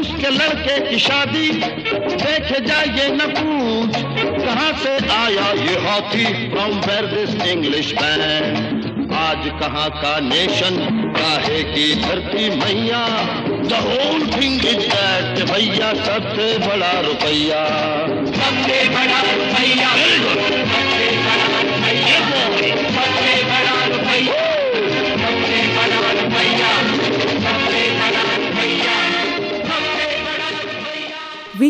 उसके 0.00 0.30
लड़के 0.30 0.90
की 0.90 0.98
शादी 0.98 1.48
देखे 1.48 2.60
जाइए 2.66 3.08
न 3.08 3.18
पूछ 3.18 3.96
कहाँ 4.44 4.72
से 4.82 5.08
आया 5.08 5.52
ये 5.52 5.88
हाथी 5.88 6.24
from 6.24 6.70
where 6.70 7.06
this 7.06 7.46
English 7.46 7.94
man 7.94 8.78
आज 9.14 9.48
कहाँ 9.60 9.90
का 9.90 10.20
नेशन 10.20 10.76
काहे 11.18 11.62
की 11.62 11.94
धरती 11.94 12.48
मैया? 12.50 13.06
The 13.48 13.72
whole 13.72 14.20
thing 14.20 14.66
is 14.66 14.88
that 14.88 15.50
भैया 15.50 15.94
सबसे 15.94 16.58
बड़ा 16.58 17.00
रुपैया। 17.00 17.64
सबसे 18.26 18.88
बड़ा 18.88 19.20
रुपैया। 19.20 20.87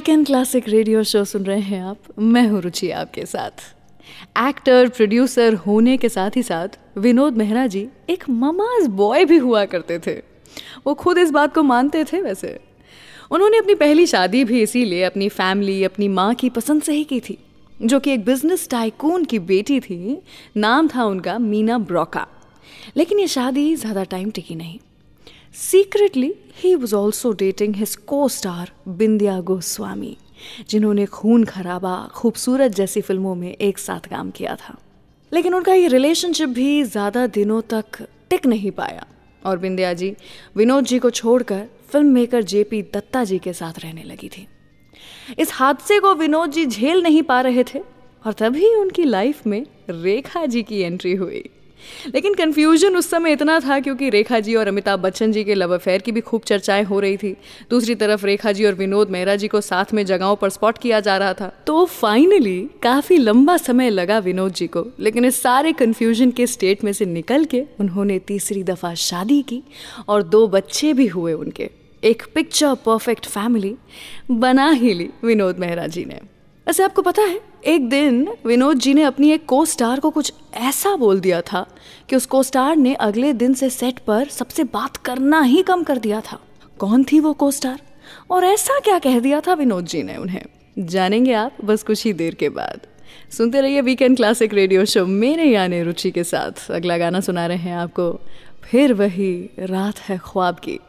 वीकेंड 0.08 0.26
क्लासिक 0.26 0.68
रेडियो 0.68 1.02
शो 1.04 1.22
सुन 1.24 1.44
रहे 1.44 1.60
हैं 1.60 1.80
आप। 1.84 1.98
मैं 2.18 2.46
हूँ 2.48 2.60
रुचि 2.62 2.90
आपके 2.90 3.24
साथ। 3.26 3.50
एक्टर 4.38 4.88
प्रोड्यूसर 4.88 5.54
होने 5.66 5.96
के 5.96 6.08
साथ 6.08 6.36
ही 6.36 6.42
साथ 6.42 6.78
विनोद 6.98 7.36
मेहरा 7.36 7.66
जी 7.66 7.86
एक 8.10 8.24
ममाज 8.30 8.86
बॉय 8.92 9.24
भी 9.24 9.36
हुआ 9.36 9.64
करते 9.64 9.98
थे। 9.98 10.14
वो 10.86 10.94
खुद 10.94 11.18
इस 11.18 11.30
बात 11.30 11.54
को 11.54 11.62
मानते 11.62 12.04
थे 12.04 12.20
वैसे। 12.22 12.58
उन्होंने 13.30 13.58
अपनी 13.58 13.74
पहली 13.74 14.06
शादी 14.06 14.42
भी 14.44 14.62
इसीलिए 14.62 15.02
अपनी 15.02 15.28
फैमिली 15.28 15.82
अपनी 15.84 16.08
माँ 16.08 16.32
की 16.34 16.50
पसंद 16.50 16.82
से 16.82 16.94
ही 16.94 17.04
की 17.04 17.20
थी, 17.20 17.38
जो 17.80 18.00
कि 18.00 18.12
एक 18.12 18.24
बिज़नेस 18.24 18.68
टाइकून 18.70 19.24
की 19.24 19.38
बेटी 19.46 19.80
थी। 19.80 20.22
नाम 20.56 20.88
था 20.88 21.04
उनका 21.04 21.38
मीना 21.38 21.78
ब्रोका। 21.78 22.26
लेकिन 22.96 23.20
ये 23.20 23.26
शादी 23.28 23.74
ज़्यादा 23.76 24.04
टाइम 24.06 24.30
टिकी 24.30 24.54
नहीं। 24.54 24.78
Secretly 25.58 26.32
he 26.56 26.74
was 26.74 26.94
also 26.94 27.30
dating 27.32 27.74
his 27.76 27.94
costar 28.28 28.70
Bindiya 28.88 29.38
Goswami 29.40 30.16
जिन्होंने 30.70 31.06
खून 31.06 31.44
खराबा, 31.44 31.94
खूबसूरत 32.14 32.74
जैसी 32.74 33.00
फ़िल्मों 33.00 33.34
में 33.34 33.50
एक 33.50 33.78
साथ 33.78 34.08
काम 34.10 34.30
किया 34.30 34.54
था। 34.56 34.76
लेकिन 35.32 35.54
उनका 35.54 35.74
ये 35.74 35.88
रिलेशनशिप 35.88 36.48
भी 36.48 36.82
ज़्यादा 36.84 37.26
दिनों 37.26 37.60
तक 37.72 38.06
टिक 38.30 38.46
नहीं 38.46 38.70
पाया। 38.70 39.06
और 39.42 39.58
बिंदिया 39.58 39.92
जी, 39.92 40.14
विनोद 40.56 40.84
जी 40.84 40.98
को 40.98 41.10
छोड़कर 41.10 41.66
film 41.90 42.06
maker 42.06 42.42
JP 42.44 42.82
Dutta 42.94 43.24
ji 43.24 43.38
के 43.38 43.52
साथ 43.52 43.78
रहने 43.78 44.02
लगी 44.02 44.28
थी। 44.28 44.46
इस 45.38 45.52
हादसे 45.52 46.00
को 46.00 46.14
विनोद 46.14 46.50
जी 46.50 46.66
झेल 46.66 47.02
नहीं 47.02 47.22
पा 47.22 47.40
रहे 47.40 47.64
थे, 47.64 47.78
और 48.24 48.32
तभी 48.32 48.74
उनकी 48.74 49.04
लाइफ 49.04 49.46
में 49.46 49.64
रेखा 49.90 50.46
जी 50.46 50.62
की 50.62 50.80
एंट्री 50.80 51.14
हुई। 51.14 51.44
लेकिन 52.14 52.34
कंफ्यूजन 52.34 52.96
उस 52.96 53.10
समय 53.10 53.32
इतना 53.32 53.58
था 53.60 53.78
क्योंकि 53.80 54.10
रेखा 54.10 54.40
जी 54.40 54.54
और 54.54 54.68
अमिताभ 54.68 55.00
बच्चन 55.00 55.32
जी 55.32 55.44
के 55.44 55.54
लव 55.54 55.74
अफेयर 55.74 56.00
की 56.00 56.12
भी 56.12 56.20
खूब 56.20 56.42
चर्चाएँ 56.42 56.84
हो 56.84 57.00
रही 57.00 57.16
थी। 57.16 57.36
दूसरी 57.70 57.94
तरफ़ 57.94 58.26
रेखा 58.26 58.52
जी 58.52 58.64
और 58.64 58.74
विनोद 58.74 59.10
मेहरा 59.10 59.36
जी 59.36 59.48
को 59.48 59.60
साथ 59.60 59.92
में 59.94 60.04
जगहों 60.06 60.36
पर 60.36 60.50
स्पॉट 60.50 60.78
किया 60.78 61.00
जा 61.00 61.16
रहा 61.16 61.34
था। 61.34 61.52
तो 61.66 61.84
फाइनली 61.84 62.58
काफ़ी 62.82 63.16
लंबा 63.16 63.56
समय 63.56 63.90
लगा 63.90 64.18
विनोद 64.18 64.52
जी 64.52 64.66
को, 64.66 64.86
लेकिन 65.00 65.24
इस 65.24 65.42
सारे 65.42 65.72
कंफ्यूजन 65.72 66.30
के 66.30 66.46
स्टेट 66.46 66.84
में 66.84 66.92
से 66.92 67.06
निकल 67.06 67.44
के 67.44 67.62
उन्होंने 67.80 68.18
तीसरी 68.18 68.62
दफ़ा 68.62 68.94
शादी 68.94 69.42
की 69.42 69.62
और 70.08 70.22
दो 70.22 70.46
बच्चे 70.48 70.92
भी 70.92 71.06
हुए 71.06 71.32
उनके। 71.32 71.70
एक 72.02 72.22
पिक्चर 72.34 72.74
परफेक्ट 72.74 73.26
फैमिली 73.26 73.74
बना 74.30 74.70
ही 74.70 74.94
ली 74.94 75.08
विनोद 75.24 75.58
मेहरा 75.58 75.86
जी 75.86 76.04
ने। 76.04 76.20
ऐसे 76.66 76.82
आपको 76.82 77.02
पता 77.02 77.22
है 77.22 77.40
एक 77.66 77.88
दिन 77.88 78.28
विनोद 78.46 78.78
जी 78.78 78.94
ने 78.94 79.02
अपनी 79.02 79.30
एक 79.30 79.46
को 79.46 79.64
स्टार 79.64 80.00
को 80.00 80.10
कुछ 80.10 80.32
ऐसा 80.54 80.96
बोल 80.96 81.20
दिया 81.20 81.40
था 81.40 81.66
कि 82.08 82.16
उस 82.16 82.26
को 82.26 82.42
स्टार 82.42 82.76
ने 82.76 82.94
अगले 82.94 83.32
दिन 83.32 83.54
से 83.54 83.70
सेट 83.70 83.98
पर 83.98 84.28
सबसे 84.28 84.64
बात 84.64 84.96
करना 84.96 85.42
ही 85.42 85.62
कम 85.62 85.82
कर 85.82 85.98
दिया 85.98 86.20
था। 86.20 86.40
कौन 86.78 87.04
थी 87.04 87.20
वो 87.20 87.32
को 87.32 87.50
स्टार 87.50 87.80
और 88.30 88.44
ऐसा 88.44 88.78
क्या 88.78 88.98
कह 88.98 89.18
दिया 89.18 89.40
था 89.40 89.54
विनोद 89.54 89.84
जी 89.84 90.02
ने 90.02 90.16
उन्हें? 90.16 90.42
जानेंगे 90.78 91.32
आप 91.32 91.52
बस 91.64 91.82
कुछ 91.82 92.04
ही 92.04 92.12
देर 92.12 92.34
के 92.34 92.48
बाद। 92.48 92.80
सुनते 93.32 93.60
रहिए 93.60 93.80
वीकेंड 93.80 94.16
क्लासिक 94.16 94.54
रेडियो 94.54 94.84
शो 94.84 95.06
मेरे 95.06 95.44
यानी 95.44 95.82
रुचि 95.82 96.10
के 96.10 96.24
साथ। 96.24 96.70
अगला 96.70 96.98
गाना 96.98 97.20
सुना 97.20 97.46
रहे 97.46 97.56
हैं 97.56 97.76
आपको। 97.76 98.20
फिर 98.62 98.94
वही 98.94 99.50
रात 99.58 99.98
है 99.98 100.18
ख्वाब 100.18 100.54
की। 100.54 100.80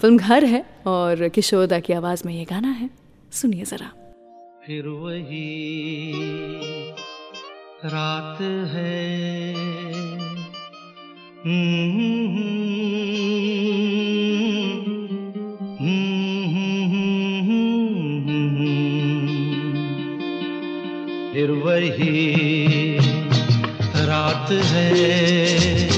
फ़िल्म 0.00 0.18
घर 0.18 0.44
है 0.44 0.66
और 0.86 1.28
किशोरदा 1.28 1.80
की 1.80 1.92
आवाज़ 1.92 2.22
में 2.26 2.34
ये 2.34 2.44
गाना 2.44 2.68
है। 2.68 2.90
सुनिए 3.32 3.64
ज़रा। 3.64 3.97
फिर 4.68 4.88
वही 4.88 6.12
रात 7.84 8.40
है। 8.72 9.54
फिर 21.32 21.50
वही 21.50 22.98
रात 23.94 24.52
है। 24.52 25.88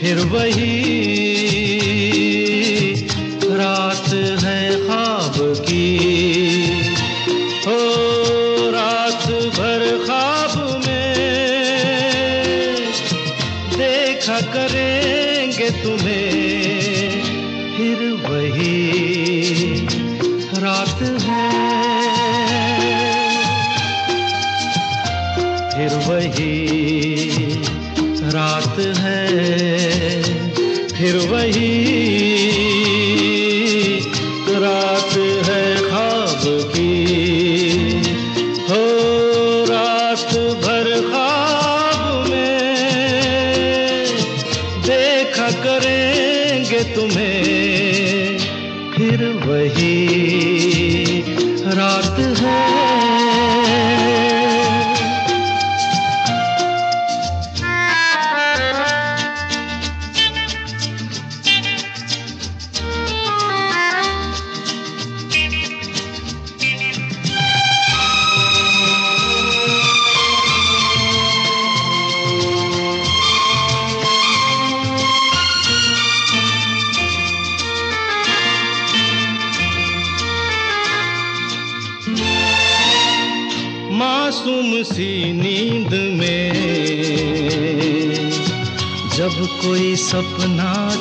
फिर 0.00 0.18
वही 0.26 0.79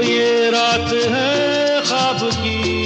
ये 0.00 0.50
रात 0.50 0.92
है 0.92 1.80
ख्वाब 1.80 2.30
की। 2.32 2.79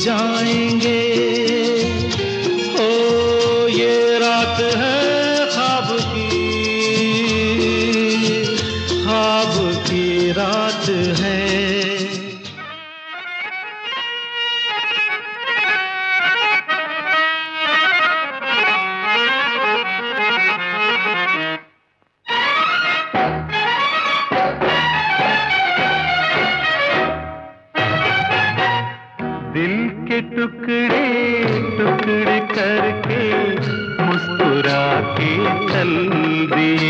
जाए 0.00 0.49
நந்தியே 35.44 36.89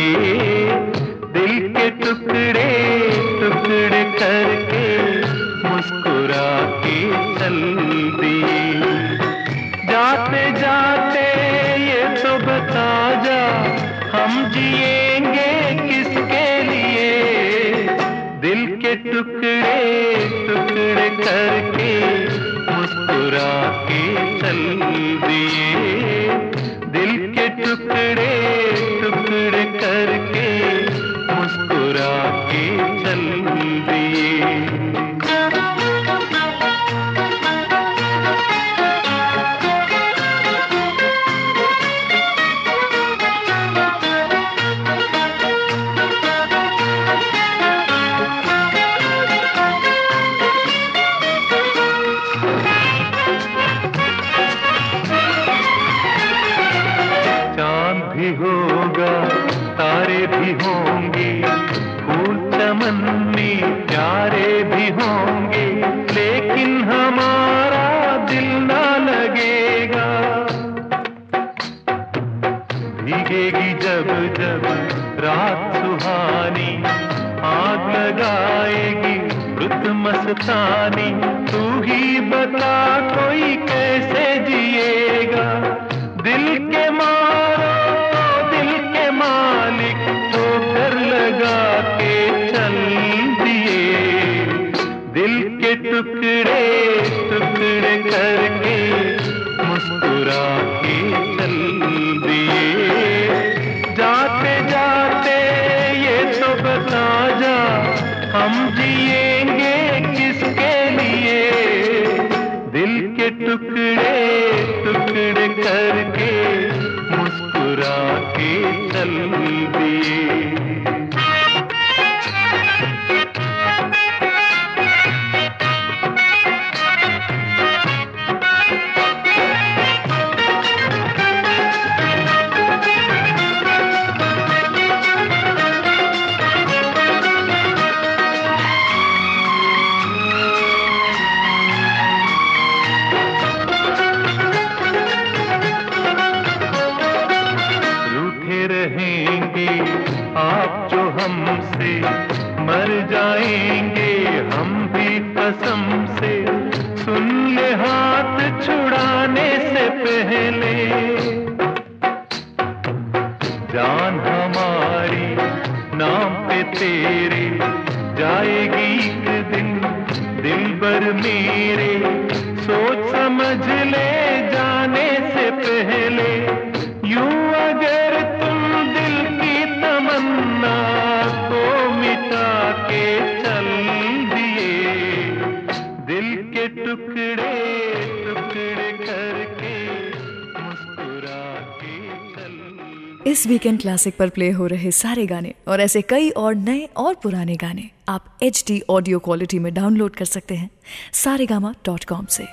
वीकेंड 193.60 193.80
क्लासिक 193.80 194.14
पर 194.16 194.28
प्ले 194.28 194.48
हो 194.50 194.66
रहे 194.66 194.90
सारे 194.90 195.24
गाने 195.26 195.52
और 195.68 195.80
ऐसे 195.80 196.00
कई 196.02 196.28
और 196.42 196.54
नए 196.56 196.84
और 196.96 197.14
पुराने 197.22 197.54
गाने 197.56 197.82
आप 198.08 198.38
एच 198.42 198.62
डी 198.68 198.80
ऑडियो 198.90 199.18
क्वालिटी 199.18 199.58
में 199.58 199.72
डाउनलोड 199.74 200.14
कर 200.16 200.24
सकते 200.24 200.54
हैं 200.54 200.70
सारेगामा 201.14 201.72
डॉट 201.86 202.04
कॉम 202.04 202.26
से। 202.30 202.44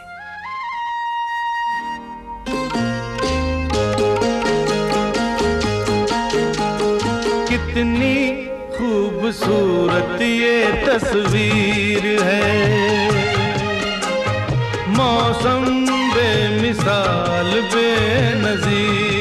कितनी 7.50 8.16
खूबसूरत 8.76 10.22
ये 10.22 10.56
तस्वीर 10.86 12.08
है। 12.24 12.48
मौसम 14.98 15.86
बेमिसाल, 16.16 17.54
बेनजीर। 17.76 19.17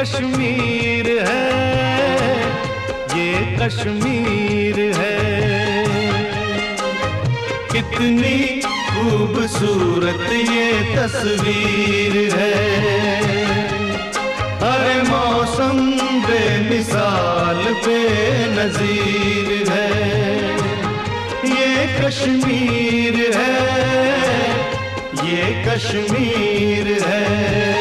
कश्मीर 0.00 1.08
है, 1.26 1.48
ये 3.16 3.32
कश्मीर 3.56 4.78
है। 4.96 5.18
कितनी 7.72 8.38
खूबसूरत 8.62 10.24
ये 10.32 10.70
तस्वीर 10.96 12.16
है। 12.34 12.54
हर 14.62 14.86
मौसम 15.02 15.78
बेमिसाल, 16.26 17.62
बेनजीर 17.86 19.52
है। 19.70 19.90
ये 21.50 21.68
कश्मीर 22.00 23.20
है, 23.36 23.58
ये 25.26 25.44
कश्मीर 25.68 26.96
है। 27.06 27.79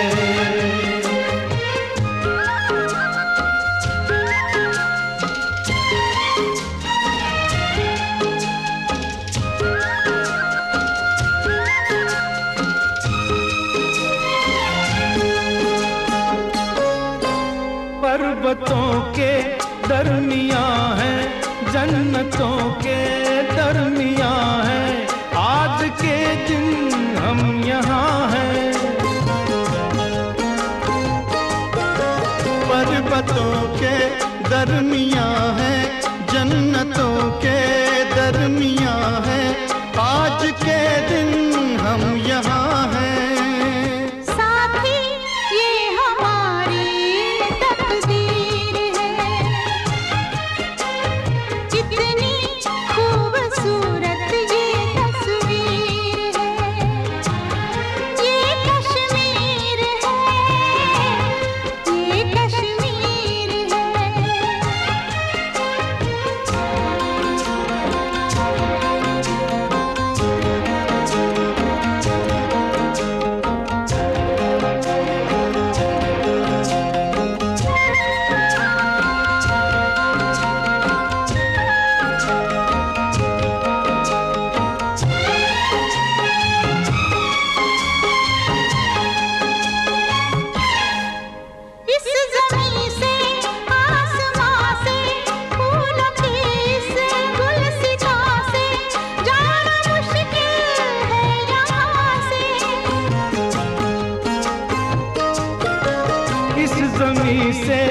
से 107.54 107.82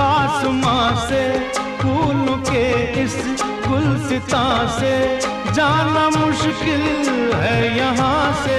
आसमां 0.00 0.86
से 1.08 1.22
फूल 1.80 2.42
के 2.50 2.66
इस 3.02 3.16
गुलसिता 3.66 4.46
से 4.78 4.94
जाना 5.52 6.08
मुश्किल 6.10 6.82
है 7.34 7.76
यहाँ 7.76 8.32
से। 8.44 8.58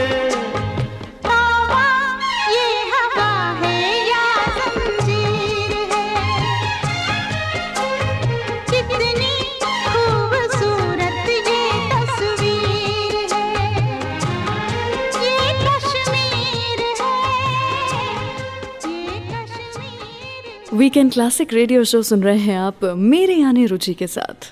वीकेंड 20.75 21.11
क्लासिक 21.13 21.53
रेडियो 21.53 21.83
शो 21.83 22.01
सुन 22.01 22.23
रहे 22.23 22.37
हैं 22.37 22.57
आप 22.59 22.83
मेरे 22.83 23.33
यानी 23.33 23.65
रुचि 23.65 23.93
के 23.93 24.07
साथ। 24.07 24.45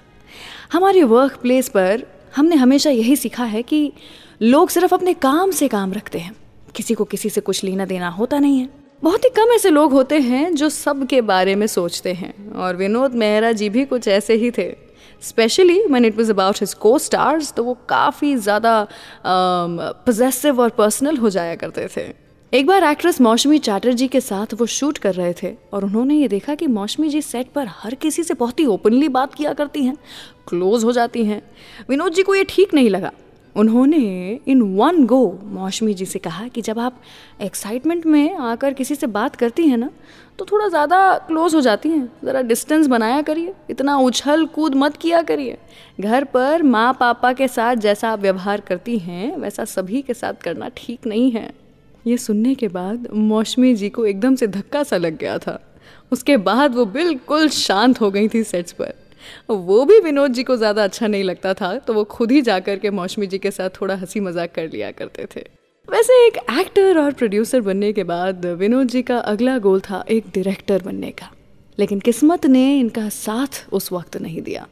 हमारे 0.73 1.01
वर्क 1.03 1.35
प्लेस 1.41 1.69
पर 1.69 2.03
हमने 2.35 2.55
हमेशा 2.55 2.89
यही 2.89 3.15
सीखा 3.15 3.43
है 3.45 3.63
कि 3.63 3.91
लोग 4.41 4.69
सिर्फ़ 4.69 4.93
अपने 4.93 5.13
काम 5.15 5.51
से 5.51 5.67
काम 5.67 5.93
रखते 5.93 6.19
हैं। 6.19 6.35
किसी 6.75 6.93
को 6.93 7.03
किसी 7.05 7.29
से 7.29 7.41
कुछ 7.41 7.63
लेना 7.63 7.85
देना 7.85 8.09
होता 8.09 8.39
नहीं 8.39 8.59
है। 8.59 8.69
बहुत 9.03 9.25
ही 9.25 9.29
कम 9.29 9.53
ऐसे 9.55 9.69
लोग 9.69 9.93
होते 9.93 10.19
हैं 10.21 10.53
जो 10.55 10.69
सब 10.69 11.05
के 11.07 11.21
बारे 11.23 11.55
में 11.55 11.67
सोचते 11.67 12.13
हैं। 12.13 12.33
और 12.53 12.75
विनोद 12.75 13.15
मेहरा 13.15 13.51
जी 13.51 13.69
भी 13.69 13.85
कुछ 13.85 14.07
ऐसे 14.09 14.33
ही 14.35 14.51
थे। 14.51 14.71
Specially 15.23 15.83
man 15.87 16.05
it 16.05 16.17
was 16.17 16.31
about 16.31 16.59
his 16.61 16.73
costars 17.01 17.53
तो 17.53 17.63
वो 17.63 17.77
काफ़ी 17.89 18.35
ज़्यादा 18.37 18.87
पोजेसिव 19.25 20.61
और 20.61 20.69
पर्सनल 20.77 21.17
हो 21.17 21.29
जाया 21.29 21.55
करते 21.55 21.87
थे। 21.97 22.11
एक 22.53 22.65
बार 22.67 22.83
एक्ट्रेस 22.83 23.19
मौसमी 23.21 23.57
चैटर्जी 23.57 24.07
के 24.07 24.19
साथ 24.21 24.53
वो 24.53 24.65
शूट 24.65 24.97
कर 24.97 25.13
रहे 25.13 25.33
थे 25.33 25.53
और 25.73 25.85
उन्होंने 25.85 26.15
ये 26.15 26.27
देखा 26.27 26.55
कि 26.55 26.65
मौसमी 26.67 27.07
जी 27.09 27.21
सेट 27.21 27.47
पर 27.51 27.67
हर 27.69 27.93
किसी 27.95 28.23
से 28.23 28.33
बहुत 28.33 28.59
ही 28.59 28.65
ओपनली 28.65 29.07
बात 29.09 29.33
किया 29.33 29.53
करती 29.53 29.83
हैं, 29.83 29.95
क्लोज 30.47 30.83
हो 30.83 30.91
जाती 30.91 31.23
हैं। 31.25 31.41
विनोद 31.89 32.13
जी 32.13 32.23
को 32.23 32.35
ये 32.35 32.43
ठीक 32.49 32.73
नहीं 32.73 32.89
लगा। 32.89 33.11
उन्होंने 33.55 33.97
इन 34.47 34.61
वन 34.77 35.05
गो 35.05 35.39
मौसमी 35.45 35.93
जी 35.93 36.05
से 36.05 36.19
कहा 36.19 36.47
कि 36.47 36.61
जब 36.61 36.79
आप 36.79 37.01
एक्साइटमेंट 37.41 38.05
में 38.05 38.35
आकर 38.35 38.73
किसी 38.73 38.95
से 38.95 39.07
बात 39.07 39.35
करती 39.35 39.67
हैं 39.67 39.77
ना 39.77 39.89
तो 40.39 40.45
थोड़ा 40.45 40.67
ज़्यादा 40.67 41.17
क्लोज 41.27 41.55
हो 41.55 41.61
जाती 41.61 41.89
हैं। 41.89 42.05
ज़रा 42.23 42.41
डिस्टेंस 42.43 42.87
बनाया 42.87 43.21
करिए, 43.21 43.53
इतना 43.69 43.97
उछल 43.97 44.45
कूद 44.45 44.75
मत 44.75 44.97
किया 44.97 45.21
करिए। 45.23 45.57
घर 45.99 46.23
पर 46.33 46.63
माँ 46.63 46.93
पापा 46.99 47.33
के 47.33 47.47
साथ 47.47 47.75
जैसा 47.77 48.11
आप 48.11 48.19
व्यवहार 48.19 48.61
करती 48.61 48.97
हैं, 48.99 49.35
वैसा 49.37 49.65
सभी 49.65 50.01
के 50.01 50.13
साथ 50.13 50.41
करना 50.43 50.69
ठीक 50.77 51.07
नहीं 51.07 51.31
है। 51.31 51.49
ये 52.05 52.17
सुनने 52.17 52.53
के 52.55 52.67
बाद 52.67 53.07
मौसमी 53.13 53.73
जी 53.75 53.89
को 53.89 54.05
एकदम 54.05 54.35
से 54.35 54.47
धक्का 54.47 54.83
सा 54.83 54.97
लग 54.97 55.17
गया 55.17 55.37
था। 55.37 55.59
उसके 56.11 56.37
बाद 56.39 56.75
वो 56.75 56.85
बिल्कुल 56.87 57.47
शांत 57.49 58.01
हो 58.01 58.09
गई 58.11 58.27
थी 58.27 58.43
सेट्स 58.43 58.71
पर। 58.71 58.93
वो 59.49 59.83
भी 59.85 59.99
विनोद 59.99 60.33
जी 60.33 60.43
को 60.43 60.55
ज़्यादा 60.57 60.83
अच्छा 60.83 61.07
नहीं 61.07 61.23
लगता 61.23 61.53
था 61.53 61.75
तो 61.77 61.93
वो 61.93 62.03
खुद 62.05 62.31
ही 62.31 62.41
जाकर 62.41 62.79
के 62.79 62.89
मौसमी 62.91 63.27
जी 63.27 63.37
के 63.37 63.51
साथ 63.51 63.69
थोड़ा 63.81 63.95
हँसी 63.95 64.19
मज़ाक 64.19 64.51
कर 64.55 64.69
लिया 64.69 64.91
करते 64.91 65.27
थे। 65.35 65.45
वैसे 65.87 66.13
एक 66.27 66.37
एक्टर 66.51 66.99
और 66.99 67.13
प्रोड्यूसर 67.13 67.61
बनने 67.61 67.91
के 67.93 68.03
बाद 68.03 68.45
विनोद 68.59 68.87
जी 68.87 69.01
का 69.01 69.17
अगला 69.19 69.57
गोल 69.59 69.79
था 69.81 70.03
एक 70.09 70.27
डायरेक्टर 70.35 70.81
बनने 70.81 71.11
का। 71.11 71.29
लेकिन 71.77 71.99
किस्मत 71.99 72.45
ने 72.45 72.79
इनका 72.79 73.07
साथ 73.09 73.65
उस 73.71 73.91
वक्त 73.91 74.17
नहीं 74.17 74.41
दिया 74.41 74.67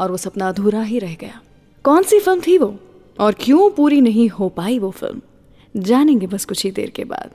और 0.00 0.10
वो 0.10 0.16
सपना 0.16 0.48
अधूरा 0.48 0.82
ही 0.82 0.98
रह 0.98 1.14
गया। 1.20 1.40
कौन 1.84 2.02
सी 2.02 2.18
फ़िल्म 2.20 2.40
थी 2.40 2.56
वो? 2.58 2.74
और 3.18 3.34
क्यों 3.40 3.70
पूरी 3.70 4.00
नहीं 4.00 4.28
हो 4.28 4.48
पाई 4.48 4.78
वो 4.78 4.90
फ़िल्म 4.90 5.20
जानेंगे 5.76 6.26
बस 6.26 6.44
कुछ 6.44 6.64
ही 6.64 6.70
देर 6.70 6.90
के 6.90 7.04
बाद। 7.04 7.30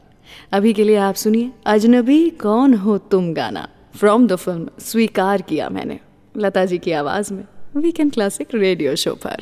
अभी 0.52 0.74
के 0.74 0.84
लिए 0.84 0.96
आप 0.96 1.16
सुनिए, 1.16 1.52
अजनबी 1.66 2.30
कौन 2.30 2.74
हो 2.74 2.98
तुम 2.98 3.34
गाना? 3.34 3.68
फ्रॉम 3.96 4.28
द 4.28 4.36
फ़िल्म 4.36 4.70
स्वीकार 4.80 5.42
किया 5.42 5.70
मैंने। 5.70 6.00
लता 6.38 6.66
जी 6.66 6.78
की 6.78 6.92
आवाज़ 6.92 7.34
में 7.34 7.44
वीकेंड 7.78 8.14
क्लासिक 8.14 8.48
रेडियो 8.54 8.96
शो 8.96 9.14
पर। 9.14 9.38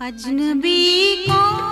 अजनबी 0.00 1.16
कौन 1.26 1.67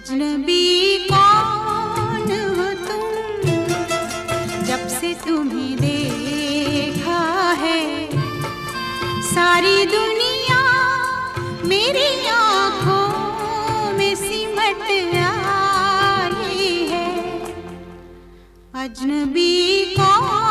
अजनबी 0.00 1.08
कौन 1.08 2.30
हो 2.58 2.66
तुम? 2.84 3.02
जब 4.68 4.86
से 4.88 5.12
तुम्हें 5.26 5.76
देखा 5.76 7.18
है, 7.62 7.82
सारी 9.24 9.84
दुनिया 9.86 10.62
मेरी 11.68 12.08
आँखों 12.28 13.92
में 13.98 14.14
सिमट 14.16 14.82
आई 15.16 16.70
है। 16.92 17.10
अजनबी 18.84 19.84
कौन 19.98 20.49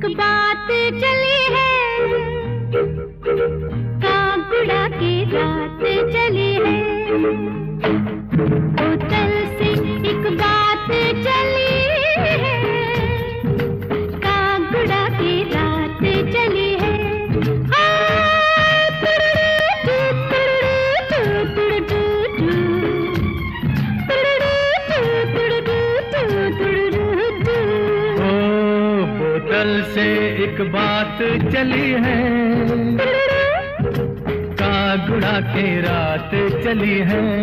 एक 0.00 0.16
बात 0.16 0.68
चली 1.00 1.40
है 1.54 1.72
कांकुड़ा 4.02 4.86
की 4.88 5.12
रात 5.32 5.82
चली 6.12 6.52
है। 6.54 8.09
बोली 36.80 36.98
है। 36.98 37.39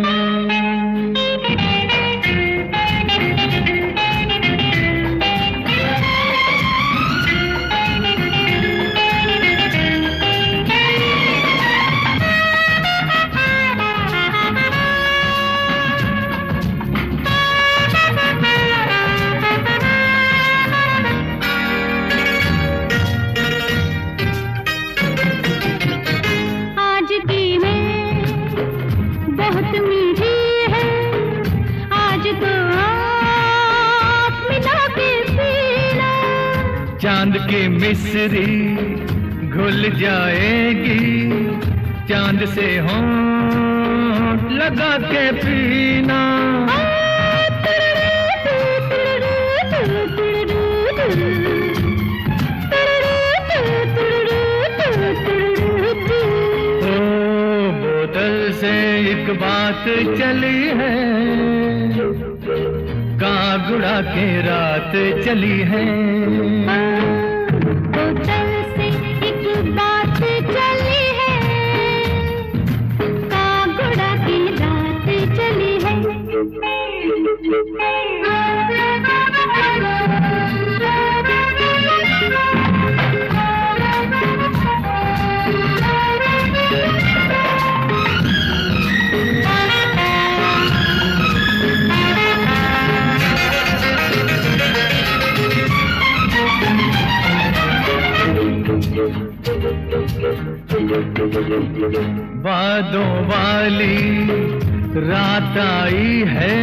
जुदाई 105.58 106.24
है। 106.28 106.56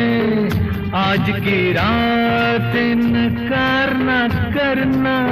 आज 0.96 1.26
की 1.30 1.74
रात 1.74 2.76
इनकार 2.76 3.93
करना 3.93 4.54
करना। 4.54 5.24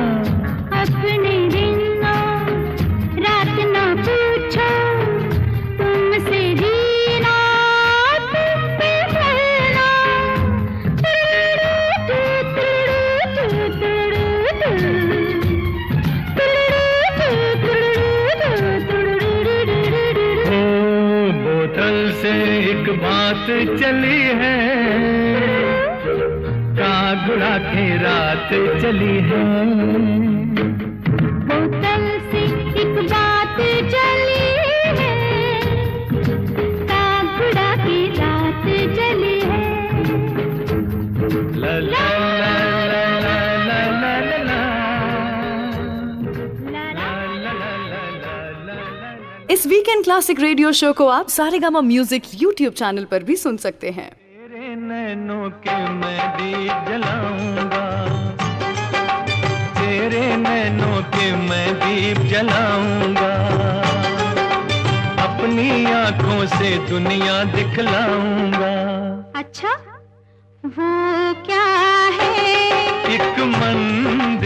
रात 23.43 23.65
चली 23.65 24.21
है। 24.21 24.57
कागुड़ा 26.77 27.57
के 27.57 27.97
रात 27.97 28.49
चली 28.81 29.19
है। 29.19 30.22
वीकेंड 49.83 50.03
क्लासिक 50.03 50.39
रेडियो 50.39 50.71
शो 50.71 50.91
को 50.93 51.05
आप 51.07 51.27
सारेगामा 51.29 51.79
म्यूज़िक 51.81 52.23
यूट्यूब 52.41 52.73
चैनल 52.73 53.05
पर 53.05 53.23
भी 53.23 53.35
सुन 53.35 53.57
सकते 53.57 53.89
हैं। 53.91 54.09
तेरे 54.11 54.75
नैनों 54.75 55.49
के 55.65 55.75
मैं 55.91 56.19
दीप 56.35 56.85
जलाऊँगा। 56.89 57.81
तेरे 59.79 60.21
नैनों 60.37 61.01
के 61.15 61.25
मैं 61.49 61.67
दीप 61.75 62.19
जलाऊँगा। 62.31 63.33
अपनी 65.25 65.69
आँखों 65.91 66.45
से 66.55 66.69
दुनिया 66.89 67.43
दिखलाऊँगा। 67.51 68.73
अच्छा 69.35 69.73
वो 70.63 70.91
क्या 71.43 71.67
है? 72.19 72.31
एक 73.15 73.39
मंदिर 73.57 74.42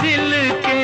दिल 0.00 0.32
के 0.66 0.80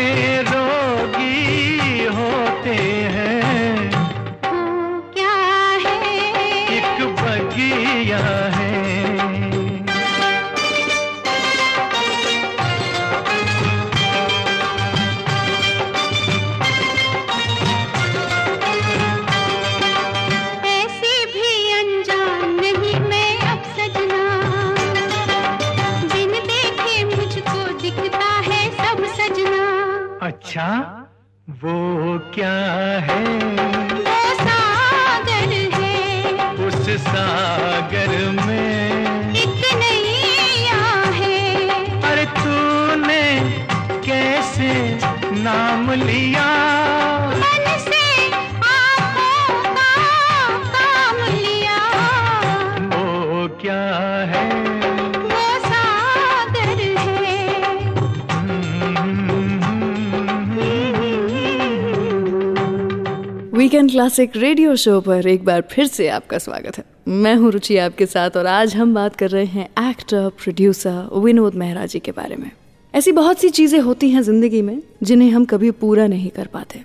वीकेंड 63.69 63.91
क्लासिक 63.91 64.37
रेडियो 64.37 64.75
शो 64.77 65.01
पर 65.01 65.27
एक 65.29 65.45
बार 65.45 65.63
फिर 65.71 65.87
से 65.87 66.07
आपका 66.09 66.39
स्वागत 66.39 66.77
है। 66.79 66.85
मैं 67.15 67.35
हूँ 67.37 67.51
रुचि 67.53 67.77
आपके 67.79 68.07
साथ 68.07 68.37
और 68.37 68.47
आज 68.47 68.75
हम 68.77 68.95
बात 68.95 69.17
कर 69.17 69.31
रहे 69.31 69.45
हैं 69.47 69.91
एक्टर 69.91 70.29
प्रोड्यूसर 70.37 71.09
विनोद 71.15 71.55
मेहरा 71.55 71.85
जी 71.87 71.99
के 71.99 72.13
बारे 72.13 72.37
में। 72.37 72.51
ऐसी 72.95 73.13
बहुत 73.13 73.41
सी 73.41 73.49
चीज़ें 73.51 73.79
होती 73.81 74.11
हैं 74.11 74.23
ज़िंदगी 74.23 74.63
में 74.63 74.81
जिन्हें 75.03 75.31
हम 75.31 75.45
कभी 75.45 75.71
पूरा 75.83 76.07
नहीं 76.07 76.31
कर 76.31 76.47
पाते। 76.47 76.83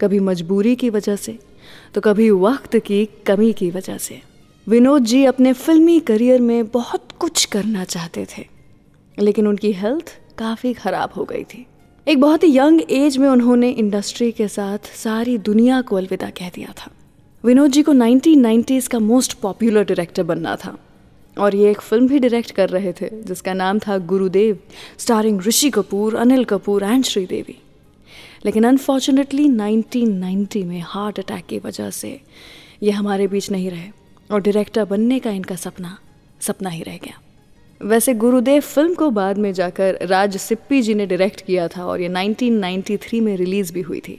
कभी 0.00 0.20
मजबूरी 0.20 0.76
की 0.76 0.90
वजह 0.90 1.16
से 1.16 1.38
तो 1.94 2.00
कभी 2.00 2.30
वक्त 2.30 2.76
की 2.78 3.04
कमी 3.26 3.52
की 3.52 3.70
वजह 3.70 3.98
से। 3.98 4.20
विनोद 4.66 5.04
जी 5.04 5.24
अपने 5.24 5.52
फिल्मी 5.54 5.98
करियर 6.02 6.40
में 6.42 6.66
बहुत 6.68 7.12
कुछ 7.18 7.44
करना 7.46 7.84
चाहते 7.86 8.26
थे, 8.28 8.46
लेकिन 9.18 9.46
उनकी 9.46 9.72
हेल्थ 9.74 10.16
काफ़ी 10.38 10.72
ख़राब 10.74 11.12
हो 11.16 11.24
गई 11.24 11.44
थी। 11.44 11.66
एक 12.08 12.20
बहुत 12.20 12.42
ही 12.42 12.58
यंग 12.58 12.80
एज 12.90 13.16
में 13.16 13.28
उन्होंने 13.28 13.70
इंडस्ट्री 13.70 14.32
के 14.32 14.48
साथ 14.48 14.78
सारी 14.96 15.38
दुनिया 15.38 15.80
को 15.80 15.96
अलविदा 15.96 16.30
कह 16.30 16.48
दिया 16.48 16.74
था। 16.78 16.90
विनोद 17.44 17.70
जी 17.70 17.82
को 17.82 17.92
1990s 17.92 18.88
का 18.88 18.98
मोस्ट 18.98 19.32
पॉपुलर 19.32 19.84
डायरेक्टर 19.84 20.22
बनना 20.22 20.56
था। 20.56 20.78
और 21.38 21.54
ये 21.54 21.70
एक 21.70 21.80
फ़िल्म 21.80 22.08
भी 22.08 22.18
डायरेक्ट 22.18 22.50
कर 22.50 22.68
रहे 22.68 22.92
थे, 22.92 23.22
जिसका 23.22 23.52
नाम 23.52 23.78
था 23.78 23.98
गुरुदेव 23.98 24.58
स्टारिंग 24.98 25.40
ऋषि 25.42 25.70
कपूर, 25.70 26.14
अनिल 26.14 26.44
कपूर 26.44 26.84
एंड 26.84 27.04
श्रीदेवी। 27.04 27.58
लेकिन 28.46 28.64
अनफॉर्चुनेटली 28.64 29.48
1990 29.48 30.64
में 30.64 30.82
हार्ट 30.86 31.20
अटैक 31.20 31.46
की 31.46 31.58
वजह 31.58 31.90
से 31.90 32.20
ये 32.82 32.90
हमारे 32.90 33.26
बीच 33.26 33.50
नहीं 33.50 33.70
रहे। 33.70 33.88
और 34.30 34.40
डायरेक्टर 34.40 34.84
बनने 34.84 35.18
का 35.18 35.30
इनका 35.30 35.56
सपना 35.56 35.98
सपना 36.40 36.68
ही 36.68 36.82
रह 36.82 36.96
गया। 36.96 37.21
वैसे 37.84 38.14
गुरुदेव 38.14 38.60
फ़िल्म 38.60 38.94
को 38.94 39.10
बाद 39.10 39.38
में 39.38 39.52
जाकर 39.52 39.98
राज 40.02 40.36
सिप्पी 40.36 40.82
जी 40.82 40.94
ने 40.94 41.06
डायरेक्ट 41.06 41.40
किया 41.40 41.68
था 41.68 41.86
और 41.86 42.00
ये 42.00 42.08
1993 42.08 43.20
में 43.20 43.36
रिलीज़ 43.36 43.72
भी 43.72 43.80
हुई 43.80 44.00
थी। 44.00 44.12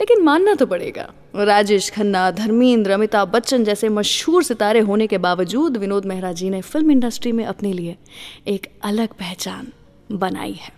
लेकिन 0.00 0.22
मानना 0.22 0.54
तो 0.54 0.66
पड़ेगा। 0.66 1.12
राजेश 1.36 1.90
खन्ना, 1.90 2.30
धर्मेंद्र, 2.30 2.90
अमिताभ 2.90 3.28
बच्चन 3.28 3.64
जैसे 3.64 3.88
मशहूर 3.88 4.42
सितारे 4.42 4.80
होने 4.80 5.06
के 5.06 5.18
बावजूद 5.18 5.76
विनोद 5.76 6.04
मेहरा 6.04 6.32
जी 6.32 6.50
ने 6.50 6.60
फ़िल्म 6.60 6.90
इंडस्ट्री 6.90 7.32
में 7.32 7.44
अपने 7.44 7.72
लिए 7.72 7.96
एक 8.48 8.66
अलग 8.82 9.08
पहचान 9.08 9.68
बनाई 10.12 10.52
है। 10.52 10.72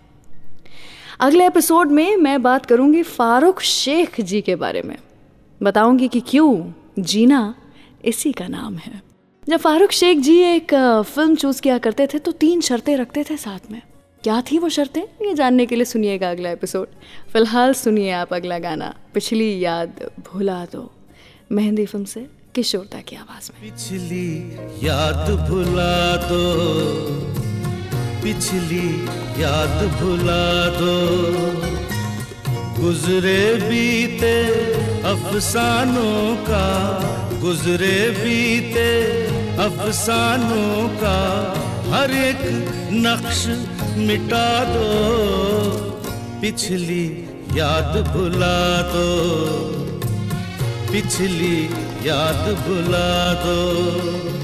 अगले 1.19 1.47
एपिसोड 1.47 1.91
में 1.91 2.15
मैं 2.15 2.41
बात 2.41 2.65
करूँगी 2.65 3.03
फारूक 3.03 3.61
शेख 3.61 4.21
जी 4.21 4.41
के 4.41 4.55
बारे 4.55 4.81
में। 4.81 4.97
बताऊँगी 5.63 6.07
कि 6.07 6.19
क्यों 6.19 6.71
जीना 6.99 7.55
इसी 8.05 8.31
का 8.31 8.47
नाम 8.47 8.75
है। 8.75 9.12
जब 9.49 9.59
फारूक 9.59 9.91
शेख 9.91 10.17
जी 10.17 10.37
एक 10.39 10.73
फ़िल्म 11.05 11.35
चूज़ 11.35 11.61
किया 11.61 11.77
करते 11.77 12.07
थे 12.07 12.19
तो 12.19 12.31
तीन 12.31 12.61
शर्तें 12.61 12.95
रखते 12.97 13.23
थे 13.23 13.37
साथ 13.37 13.71
में। 13.71 13.81
क्या 14.23 14.41
थी 14.41 14.57
वो 14.57 14.69
शर्तें? 14.69 15.01
ये 15.01 15.33
जानने 15.33 15.65
के 15.65 15.75
लिए 15.75 15.85
सुनिएगा 15.85 16.29
अगला 16.31 16.49
एपिसोड 16.49 16.87
फ़िलहाल 17.33 17.73
सुनिए 17.73 18.11
आप 18.11 18.33
अगला 18.33 18.59
गाना, 18.59 18.93
पिछली 19.13 19.59
याद 19.63 20.09
भुला 20.31 20.65
दो। 20.65 20.89
मेहंदी 21.51 21.85
फ़िल्म 21.85 22.05
से 22.05 22.25
किशोरता 22.55 23.01
की 23.01 23.15
आवाज़ 23.15 23.51
में। 23.51 23.61
पिछली 23.61 24.87
याद 24.87 25.29
भुला 25.49 26.15
दो। 26.29 26.43
पिछली 28.23 28.87
याद 29.43 29.83
भुला 29.99 30.43
दो। 30.79 31.82
गुजरे 32.83 33.41
बीते 33.59 34.37
अफसानों 35.09 36.35
का, 36.47 36.65
गुजरे 37.41 37.99
बीते 38.17 38.89
अफसानों 39.65 40.89
का, 40.97 41.15
हर 41.93 42.11
एक 42.17 42.43
नक्श 43.05 43.41
मिटा 43.99 44.47
दो, 44.63 44.89
पिछली 46.41 47.05
याद 47.57 47.97
भुला 48.07 48.59
दो, 48.91 49.09
पिछली 50.91 51.57
याद 52.07 52.43
भुला 52.67 53.09
दो। 53.43 54.42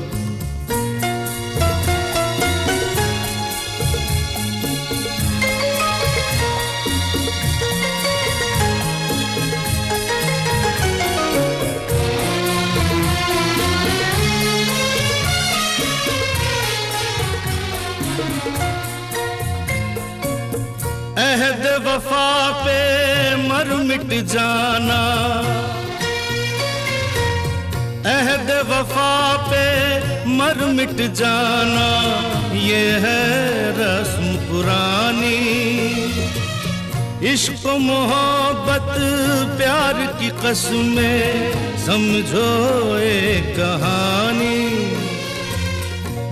वफा 21.79 22.51
पे 22.65 22.79
मर 23.35 23.83
मिट 23.83 24.25
जाना। 24.25 25.01
अहद 28.05 28.51
वफा 28.69 29.37
पे 29.37 29.65
मर 30.25 30.65
मिट 30.65 31.13
जाना। 31.13 31.87
ये 32.57 32.91
है 32.91 33.23
रस्म 33.71 34.51
पुरानी। 34.51 35.69
इश्क, 37.33 37.65
मोहब्बत, 37.65 38.95
प्यार 39.57 39.93
की 39.93 40.29
कसमें, 40.29 41.51
समझो 41.85 42.49
एक 42.97 43.55
कहानी। 43.57 44.59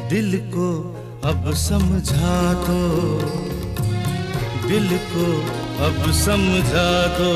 दिल 0.09 0.37
को 0.37 0.69
अब 1.25 1.53
समझा 1.53 2.53
दो। 2.53 2.87
दिल 4.67 4.97
को 4.97 5.27
अब 5.85 6.11
समझा 6.11 6.89
दो। 7.07 7.33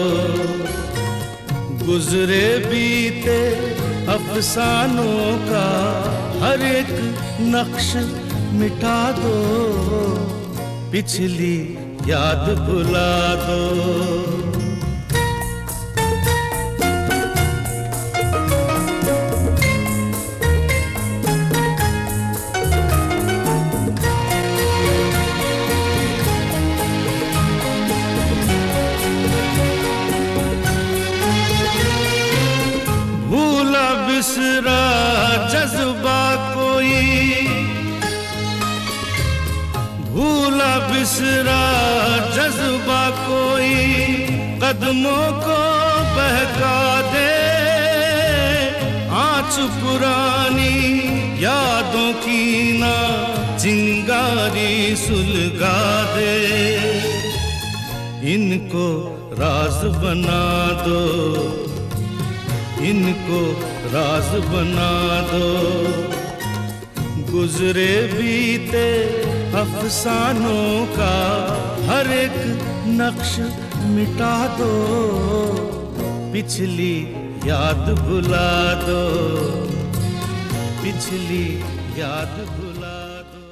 गुजरे 1.86 2.58
बीते 2.58 3.40
अफसानों 4.08 5.38
का 5.50 5.68
हर 6.42 6.62
एक 6.62 6.92
नक्श 7.42 7.94
मिटा 8.54 9.12
दो। 9.12 9.36
पिछली 10.92 11.78
याद 12.08 12.50
भुला 12.60 13.36
दो। 13.36 14.41
कदमों 44.92 45.32
को 45.42 45.58
बहका 46.16 46.80
दे। 47.02 47.30
आँच 49.16 49.56
पुरानी 49.82 50.76
यादों 51.44 52.12
की 52.14 52.44
ना 52.80 52.96
चिंगारी 53.58 54.96
सुलगा 54.96 55.80
दे। 56.16 56.36
इनको 58.34 58.88
राज 59.40 59.80
बना 59.96 60.44
दो। 60.84 61.00
इनको 62.84 63.42
राज 63.96 64.30
बना 64.52 64.92
दो। 65.32 65.48
गुजरे 67.32 67.96
बीते 68.14 68.88
अफसानों 69.56 70.86
का 70.96 71.18
हर 71.90 72.14
एक 72.14 72.38
नक्श 73.00 73.36
मिटा 74.02 74.36
दो, 74.58 74.68
पिछली 76.34 76.94
याद 77.48 77.90
भुला 77.98 78.54
दो, 78.82 79.02
पिछली 80.82 81.44
याद 82.00 82.34
भुला 82.54 82.98
दो। 83.28 83.44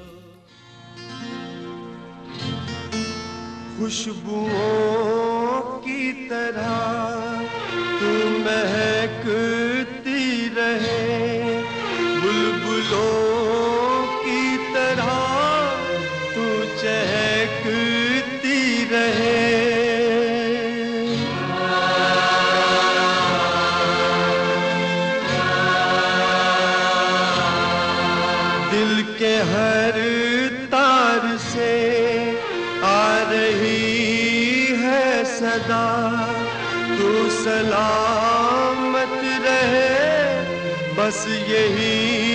खुशबुओं 3.75 5.61
की 5.85 6.01
तरह 6.29 6.73
तू 7.99 8.11
महकती 8.47 10.25
रहे, 10.57 10.99
बुलबुलों 12.21 13.28
दिल 28.79 29.01
के 29.19 29.31
हर 29.47 29.95
तार 30.71 31.23
से 31.45 31.71
आ 32.83 33.07
रही 33.31 34.67
है 34.81 35.23
सदा। 35.31 35.87
तू 36.99 37.09
सलामत 37.39 39.17
रहे 39.45 39.89
बस 40.97 41.25
यही 41.49 42.28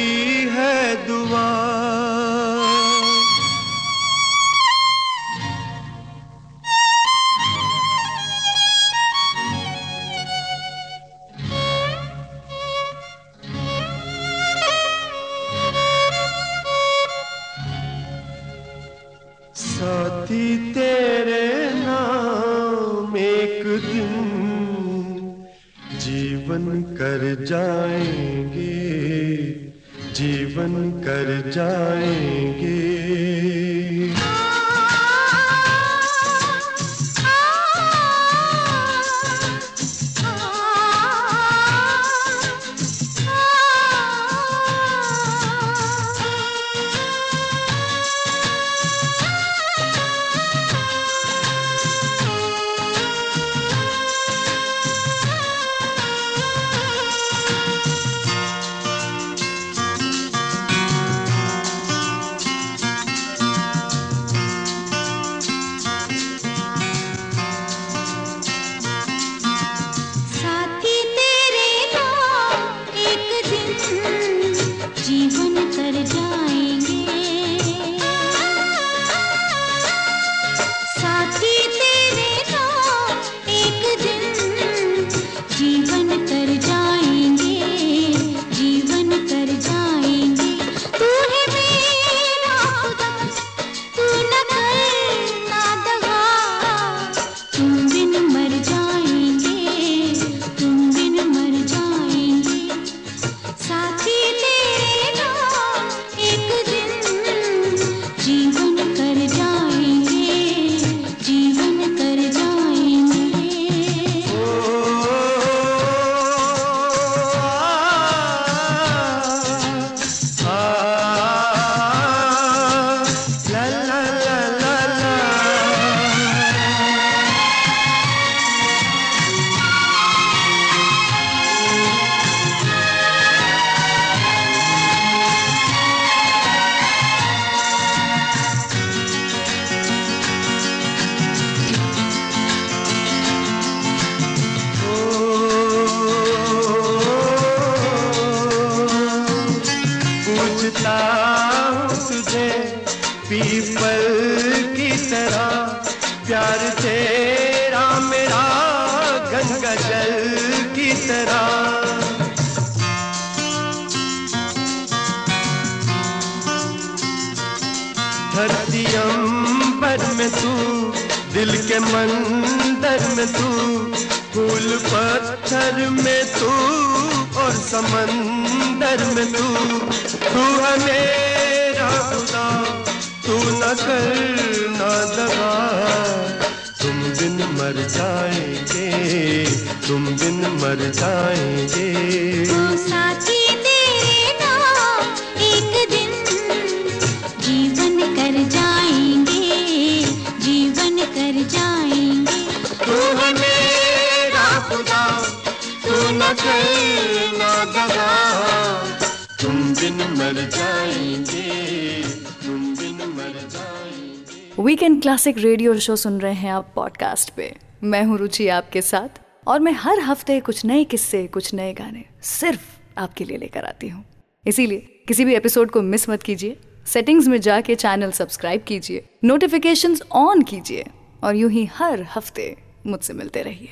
क्लासिक 215.24 215.44
रेडियो 215.44 215.78
शो 215.78 215.96
सुन 215.96 216.20
रहे 216.20 216.32
हैं 216.32 216.50
आप 216.50 216.72
पॉडकास्ट 216.74 217.30
पे। 217.30 217.56
मैं 217.84 218.02
हूँ 218.04 218.18
रुचि 218.18 218.48
आपके 218.48 218.82
साथ, 218.82 219.20
और 219.46 219.60
मैं 219.60 219.72
हर 219.72 220.00
हफ़्ते 220.00 220.40
कुछ 220.40 220.64
नए 220.64 220.84
किस्से, 220.84 221.26
कुछ 221.26 221.54
नए 221.54 221.72
गाने 221.72 222.04
सिर्फ़ 222.22 222.78
आपके 222.98 223.24
लिए 223.24 223.36
लेकर 223.36 223.64
आती 223.64 223.88
हूँ। 223.88 224.04
इसीलिए 224.46 225.04
किसी 225.08 225.24
भी 225.24 225.34
एपिसोड 225.34 225.70
को 225.70 225.82
मिस 225.82 226.08
मत 226.10 226.22
कीजिए। 226.22 226.56
सेटिंग्स 226.86 227.26
में 227.26 227.40
जाके 227.40 227.74
चैनल 227.74 228.10
सब्सक्राइब 228.10 228.62
कीजिए। 228.62 229.04
नोटिफिकेशंस 229.24 230.02
ऑन 230.12 230.42
कीजिए। 230.42 230.84
और 231.24 231.36
यूँ 231.36 231.50
ही 231.50 231.64
हर 231.64 232.06
हफ़्ते 232.16 232.56
मुझसे 232.86 233.12
मिलते 233.12 233.42
रहिए। 233.42 233.68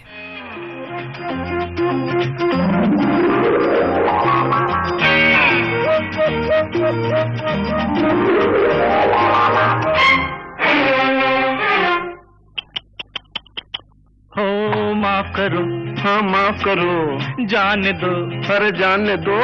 हो 14.38 14.94
माफ़ 14.94 15.26
करो 15.36 15.82
हाँ 16.02 16.22
माफ़ 16.22 16.64
करो। 16.64 17.18
जाने 17.46 17.92
दो। 17.92 18.12
अरे 18.54 18.70
जाने 18.72 19.16
दो। 19.16 19.40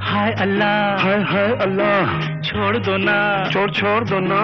हाय 0.00 0.32
अल्लाह। 0.32 1.02
हाय 1.04 1.20
हाय 1.22 1.56
अल्लाह। 1.60 2.40
छोड़ 2.40 2.76
दो 2.76 2.96
ना। 2.96 3.50
छोड़ 3.52 3.70
छोड़ 3.70 4.04
दो 4.04 4.20
ना। 4.20 4.40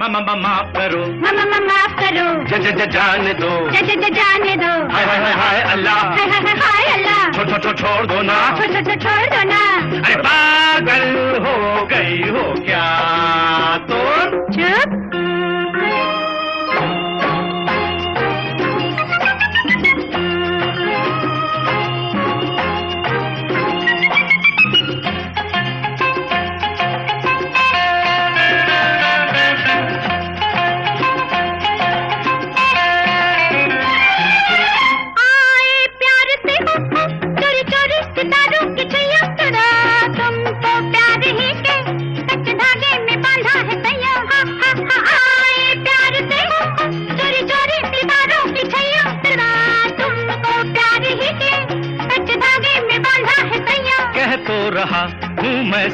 मामा 0.00 0.20
मा, 0.20 0.34
माफ़ 0.34 0.72
करो। 0.72 1.06
मामा 1.06 1.44
मामा 1.44 1.58
माफ़ 1.58 1.94
करो। 2.00 2.44
ज, 2.44 2.62
ज, 2.62 2.76
ज, 2.78 2.90
जाने 2.90 3.34
दो। 3.34 3.70
ज- 3.70 3.74
ज- 3.74 4.00
ज- 4.00 4.14
जाने 4.14 4.56
दो। 4.56 4.94
हाय 4.94 5.04
हाय 5.04 5.18
हाय 5.18 5.32
हाय 5.32 5.60
अल्लाह। 5.62 5.94
हाय 5.94 6.26
हाय 6.26 6.40
हाय 6.40 6.54
हाय 6.56 6.98
अल्लाह। 6.98 7.30
छोड़ 7.30 7.48
छोड़ 7.48 7.60
छोड़ 7.60 7.76
छोड़ 7.76 8.06
दो 8.06 8.22
ना। 8.22 8.56
छोड़ 8.56 8.66
छोड़ 8.66 8.84
छोड़ 8.84 8.96
छोड़ 8.96 9.26
दो 9.26 9.48
ना। 9.48 9.62
अरे 9.98 10.16
पागल 10.16 11.18
हो 11.46 11.86
गई 11.86 12.28
हो 12.28 12.54
क्या? 12.64 12.84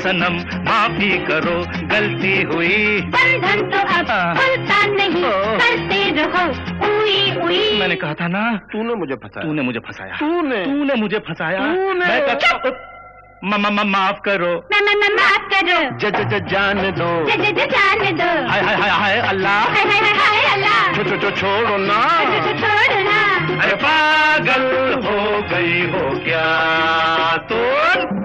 सनम 0.04 0.62
माफ़ी 0.62 1.10
करो 1.10 1.86
गलती 1.86 2.42
हुई। 2.42 3.00
बंधन 3.00 3.70
तो 3.70 3.78
अब 3.78 4.10
हाँ। 4.10 4.34
खुलता 4.34 4.86
नहीं 4.86 5.24
ओ। 5.24 5.30
करते 5.32 6.10
रहो 6.10 6.48
उई 7.02 7.36
उई। 7.36 7.78
मैंने 7.78 7.94
कहा 7.94 8.14
था 8.14 8.28
ना 8.28 8.60
तूने 8.72 8.94
मुझे 8.94 9.14
फंसाया। 9.14 9.46
तूने 9.46 9.62
मुझे 9.62 9.78
फंसाया। 9.78 10.14
तूने? 10.14 10.64
तूने 10.64 10.94
मुझे 10.94 11.18
फंसाया। 11.18 11.58
तूने। 11.58 12.06
मैं 12.06 12.26
कहता 12.26 12.90
म- 13.44 13.54
म- 13.54 13.80
म- 13.80 13.86
माफ़ 13.86 14.20
करो। 14.20 14.68
माफ़ 15.14 15.42
करो। 15.42 15.98
ज, 15.98 16.12
ज, 16.12 16.16
ज, 16.16 16.48
जाने 16.48 16.92
दो। 16.92 17.30
ज- 17.30 17.36
ज- 17.36 17.58
ज- 17.58 17.70
जाने 17.70 18.12
दो। 18.12 18.48
हाय 18.48 18.60
हाय 18.60 18.76
हाय 18.76 18.90
हाय 18.90 19.20
अल्लाह। 19.20 19.62
हाय 19.62 19.84
हाय 19.84 20.00
हाय 20.00 20.12
हाय 20.12 20.54
अल्लाह। 20.54 20.92
छो, 20.96 21.02
छो, 21.02 21.16
छो, 21.16 21.30
छोड़ो 21.30 21.76
ना। 21.76 22.24
छो- 22.24 22.34
छो- 22.34 22.60
छोड़ो 22.60 23.02
ना। 23.02 23.34
अरे 23.62 23.74
पागल 23.74 24.92
हो 24.94 25.42
गई 25.42 25.82
हो 25.82 26.18
क्या 26.18 27.36
तो? 27.36 28.23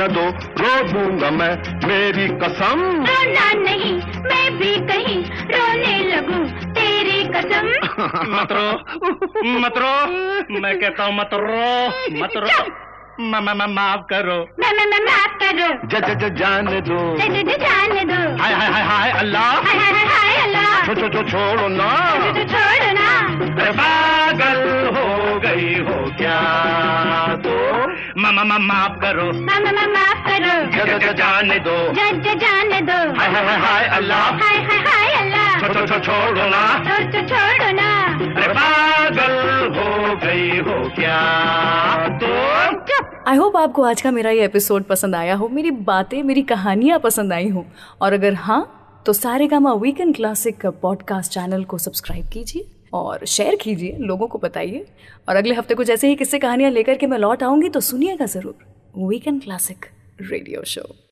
न 0.00 0.06
दो 0.06 0.24
रो 0.62 0.88
दूँगा 0.88 1.30
मैं 1.30 1.78
मेरी 1.88 2.28
कसम। 2.28 2.80
रोना 2.82 3.52
नहीं 3.52 3.94
मैं 4.22 4.58
भी 4.58 4.74
कहीं 4.74 5.24
रोने 5.24 5.98
लगूं 6.04 6.44
तेरी 6.72 7.24
कसम। 7.24 7.66
मत 8.36 8.52
रो 8.52 8.70
मत 9.58 9.78
रो 9.78 10.60
मैं 10.60 10.80
कहता 10.80 11.04
हूँ 11.04 11.16
मत 11.16 11.30
रो 11.32 11.88
मत 12.22 12.36
रो। 12.36 12.64
म- 13.20 13.36
म- 13.36 13.62
म- 13.62 13.74
माफ़ 13.74 14.00
करो। 14.00 14.56
मैं 14.60 14.72
मैं 14.72 14.86
मैं 14.86 15.00
माफ़ 15.00 15.34
करो। 15.42 15.88
ज, 15.88 15.94
ज, 15.94 16.24
ज, 16.24 16.34
जाने 16.34 16.80
दो। 16.80 17.16
ज- 17.16 17.22
ज- 17.22 17.48
ज- 17.48 17.60
जाने 17.60 18.04
दो। 18.04 18.42
हाय 18.42 18.52
हाय 18.52 18.68
हाय 18.68 18.82
हाय 18.82 19.10
अल्लाह। 19.10 19.42
हाय 19.42 19.78
हाय 19.78 20.04
हाय 20.04 20.42
अल्लाह। 20.42 20.86
छो, 20.86 20.94
छो, 20.94 21.08
छो, 21.08 21.22
छोड़ो 21.22 21.68
ना। 21.68 21.90
छो- 22.16 22.36
छो- 22.36 22.48
छोड़ो 22.48 22.92
ना। 22.92 23.70
पागल 23.70 24.86
हो 24.96 25.40
गई 25.40 25.74
हो 25.74 26.10
क्या 26.18 26.40
तो? 27.46 27.89
म- 28.44 28.48
म- 28.48 28.58
म- 28.58 28.66
माफ़ 28.66 28.98
करो। 28.98 29.24
मैं 29.24 29.60
मैं 29.60 29.72
मैं 29.72 29.86
माफ़ 29.86 30.28
करो। 30.28 30.70
ज, 30.70 31.00
ज, 31.00 31.04
ज, 31.04 31.12
जाने 31.12 31.58
दो। 31.58 31.92
ज- 31.92 32.22
ज- 32.22 32.38
जाने 32.38 32.80
दो। 32.80 33.20
हाय 33.20 33.30
हाय 33.30 33.58
हाय 33.58 33.84
अल्लाह। 33.84 34.18
हाय 34.18 34.56
हाय 34.56 34.78
हाय 34.78 35.22
अल्लाह। 35.22 35.58
छो- 35.58 35.74
छो- 35.74 35.88
छो- 35.88 36.04
छोड़ो 36.04 36.48
ना। 36.48 36.78
छोड़ 36.78 37.12
छोड़ो 37.12 37.72
ना। 37.72 38.06
अरे 38.12 38.52
पागल 38.52 39.66
हो 39.74 40.16
गई 40.16 40.58
हो 40.58 40.90
क्या? 40.90 41.38
तो 42.08 42.26
आई 43.30 43.36
होप 43.36 43.56
आपको 43.56 43.82
आज 43.82 44.02
का 44.02 44.10
मेरा 44.10 44.30
ये 44.30 44.44
एपिसोड 44.44 44.84
पसंद 44.84 45.14
आया 45.14 45.34
हो। 45.34 45.48
मेरी 45.48 45.70
बातें 45.70 46.22
मेरी 46.22 46.42
कहानियाँ 46.42 46.98
पसंद 46.98 47.32
आई 47.32 47.48
हो। 47.48 47.66
और 48.00 48.12
अगर 48.12 48.34
हाँ 48.34 48.76
तो 49.06 49.12
Saregama 49.46 49.72
weekend 49.72 50.16
classic 50.16 50.66
podcast 50.66 51.32
channel 51.32 51.64
को 51.64 51.78
सब्सक्राइब 51.78 52.28
कीजिए। 52.28 52.79
और 52.92 53.24
शेयर 53.26 53.56
कीजिए, 53.56 53.96
लोगों 53.98 54.26
को 54.26 54.38
बताइए। 54.38 54.84
और 55.28 55.36
अगले 55.36 55.54
हफ़्ते 55.54 55.74
कुछ 55.74 55.90
ऐसे 55.90 56.08
ही 56.08 56.16
किस्से 56.16 56.38
कहानियाँ 56.38 56.70
लेकर 56.70 56.96
के 56.96 57.06
मैं 57.06 57.18
लौट 57.18 57.42
आऊँगी 57.42 57.68
तो 57.68 57.80
सुनिएगा 57.82 58.26
ज़रूर। 58.26 58.66
Weekend 58.98 59.42
classic 59.42 59.86
radio 60.22 60.62
show 60.64 60.82